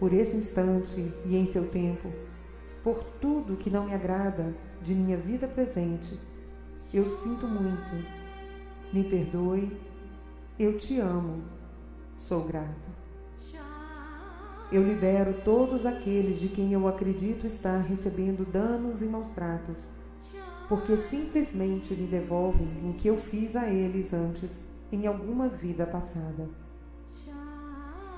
[0.00, 2.10] Por esse instante e em seu tempo,
[2.82, 6.18] por tudo que não me agrada de minha vida presente,
[6.92, 8.04] eu sinto muito.
[8.92, 9.76] Me perdoe,
[10.58, 11.42] eu te amo,
[12.20, 12.90] sou grato.
[14.72, 19.76] Eu libero todos aqueles de quem eu acredito estar recebendo danos e maus tratos,
[20.66, 24.50] porque simplesmente me devolvem o que eu fiz a eles antes
[24.90, 26.48] em alguma vida passada.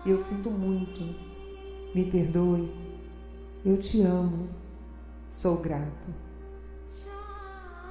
[0.05, 1.32] Eu sinto muito,
[1.95, 2.73] me perdoe,
[3.65, 4.49] eu te amo,
[5.35, 6.11] sou grato.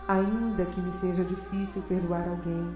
[0.07, 2.75] Ainda que me seja difícil perdoar alguém,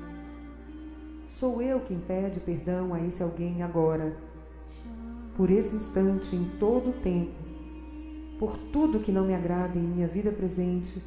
[1.39, 4.15] sou eu quem pede perdão a esse alguém agora
[5.35, 7.33] por esse instante, em todo o tempo,
[8.39, 11.03] por tudo que não me agrada em minha vida presente.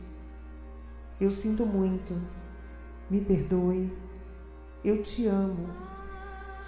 [1.20, 2.14] Eu sinto muito,
[3.08, 3.90] me perdoe,
[4.84, 5.66] eu te amo,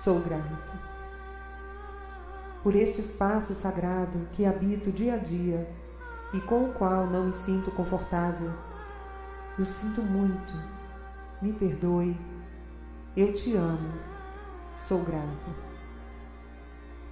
[0.03, 0.80] sou grato.
[2.63, 5.67] Por este espaço sagrado que habito dia a dia
[6.35, 8.53] e com o qual não me sinto confortável,
[9.59, 10.53] eu sinto muito,
[11.41, 12.15] me perdoe,
[13.17, 13.93] eu te amo,
[14.87, 15.51] sou grato.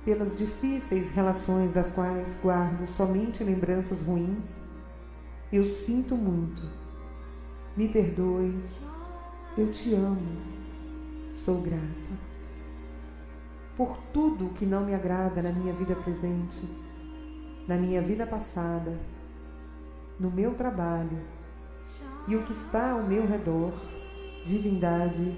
[0.05, 4.45] Pelas difíceis relações das quais guardo somente lembranças ruins,
[5.51, 6.63] eu sinto muito.
[7.75, 8.55] Me perdoe,
[9.57, 10.43] eu te amo,
[11.43, 12.38] sou grato.
[13.79, 16.69] Por tudo que não me agrada na minha vida presente,
[17.69, 18.99] na minha vida passada,
[20.19, 21.19] no meu trabalho
[22.27, 23.73] e o que está ao meu redor,
[24.45, 25.37] divindade,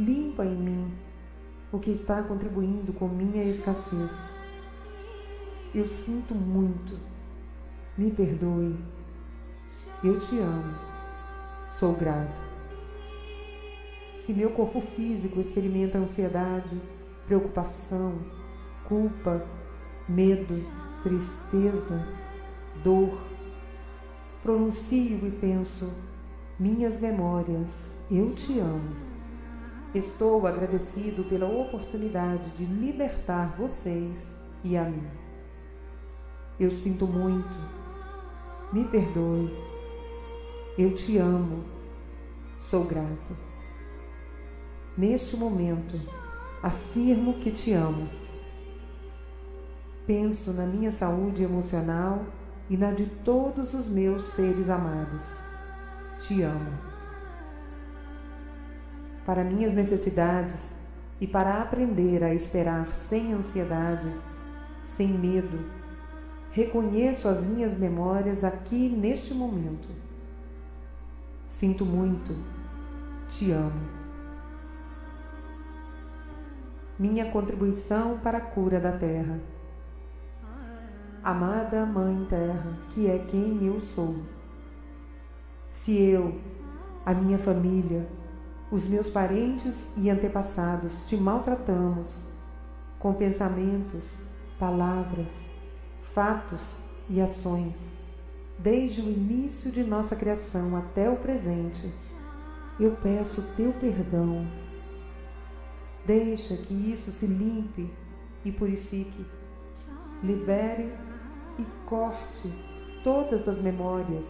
[0.00, 0.92] limpa em mim
[1.70, 4.10] o que está contribuindo com minha escassez.
[5.74, 6.98] Eu sinto muito.
[7.98, 8.76] Me perdoe.
[10.02, 10.74] Eu te amo.
[11.78, 12.48] Sou grato.
[14.24, 16.80] Se meu corpo físico experimenta ansiedade,
[17.28, 18.14] preocupação,
[18.88, 19.46] culpa,
[20.08, 20.64] medo,
[21.04, 22.08] tristeza,
[22.82, 23.16] dor,
[24.42, 25.88] pronuncio e penso:
[26.58, 27.68] minhas memórias,
[28.10, 29.08] eu te amo
[29.94, 34.14] Estou agradecido pela oportunidade de libertar vocês
[34.62, 35.08] e a mim.
[36.60, 37.56] Eu sinto muito.
[38.70, 39.50] Me perdoe.
[40.76, 41.64] Eu te amo.
[42.60, 43.34] Sou grato.
[44.94, 45.98] Neste momento,
[46.62, 48.08] afirmo que te amo.
[50.06, 52.24] Penso na minha saúde emocional
[52.70, 55.22] e na de todos os meus seres amados.
[56.20, 56.88] Te amo
[59.28, 60.58] para minhas necessidades
[61.20, 64.10] e para aprender a esperar sem ansiedade,
[64.96, 65.66] sem medo.
[66.50, 69.86] Reconheço as minhas memórias aqui neste momento.
[71.50, 72.34] Sinto muito,
[73.28, 73.97] te amo.
[76.98, 79.38] Minha contribuição para a cura da terra.
[81.22, 84.16] Amada Mãe Terra, que é quem eu sou.
[85.74, 86.40] Se eu,
[87.06, 88.04] a minha família,
[88.72, 92.12] os meus parentes e antepassados te maltratamos
[92.98, 94.02] com pensamentos,
[94.58, 95.28] palavras,
[96.12, 96.60] fatos
[97.08, 97.74] e ações,
[98.58, 101.94] desde o início de nossa criação até o presente.
[102.80, 104.44] Eu peço teu perdão.
[106.08, 107.92] Deixa que isso se limpe
[108.42, 109.26] e purifique.
[110.22, 110.90] Libere
[111.58, 112.50] e corte
[113.04, 114.24] todas as memórias,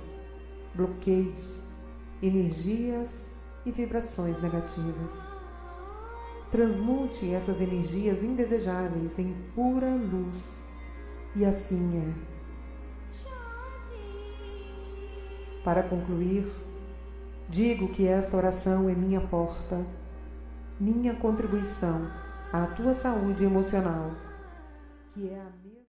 [0.74, 1.62] bloqueios,
[2.20, 3.08] energias
[3.64, 5.08] e vibrações negativas.
[6.50, 10.42] Transmute essas energias indesejáveis em pura luz,
[11.36, 12.12] e assim é.
[15.62, 16.50] Para concluir,
[17.48, 19.86] digo que esta oração é minha porta,
[20.80, 22.10] minha contribuição
[22.52, 24.12] à tua saúde emocional,
[25.12, 25.67] que é a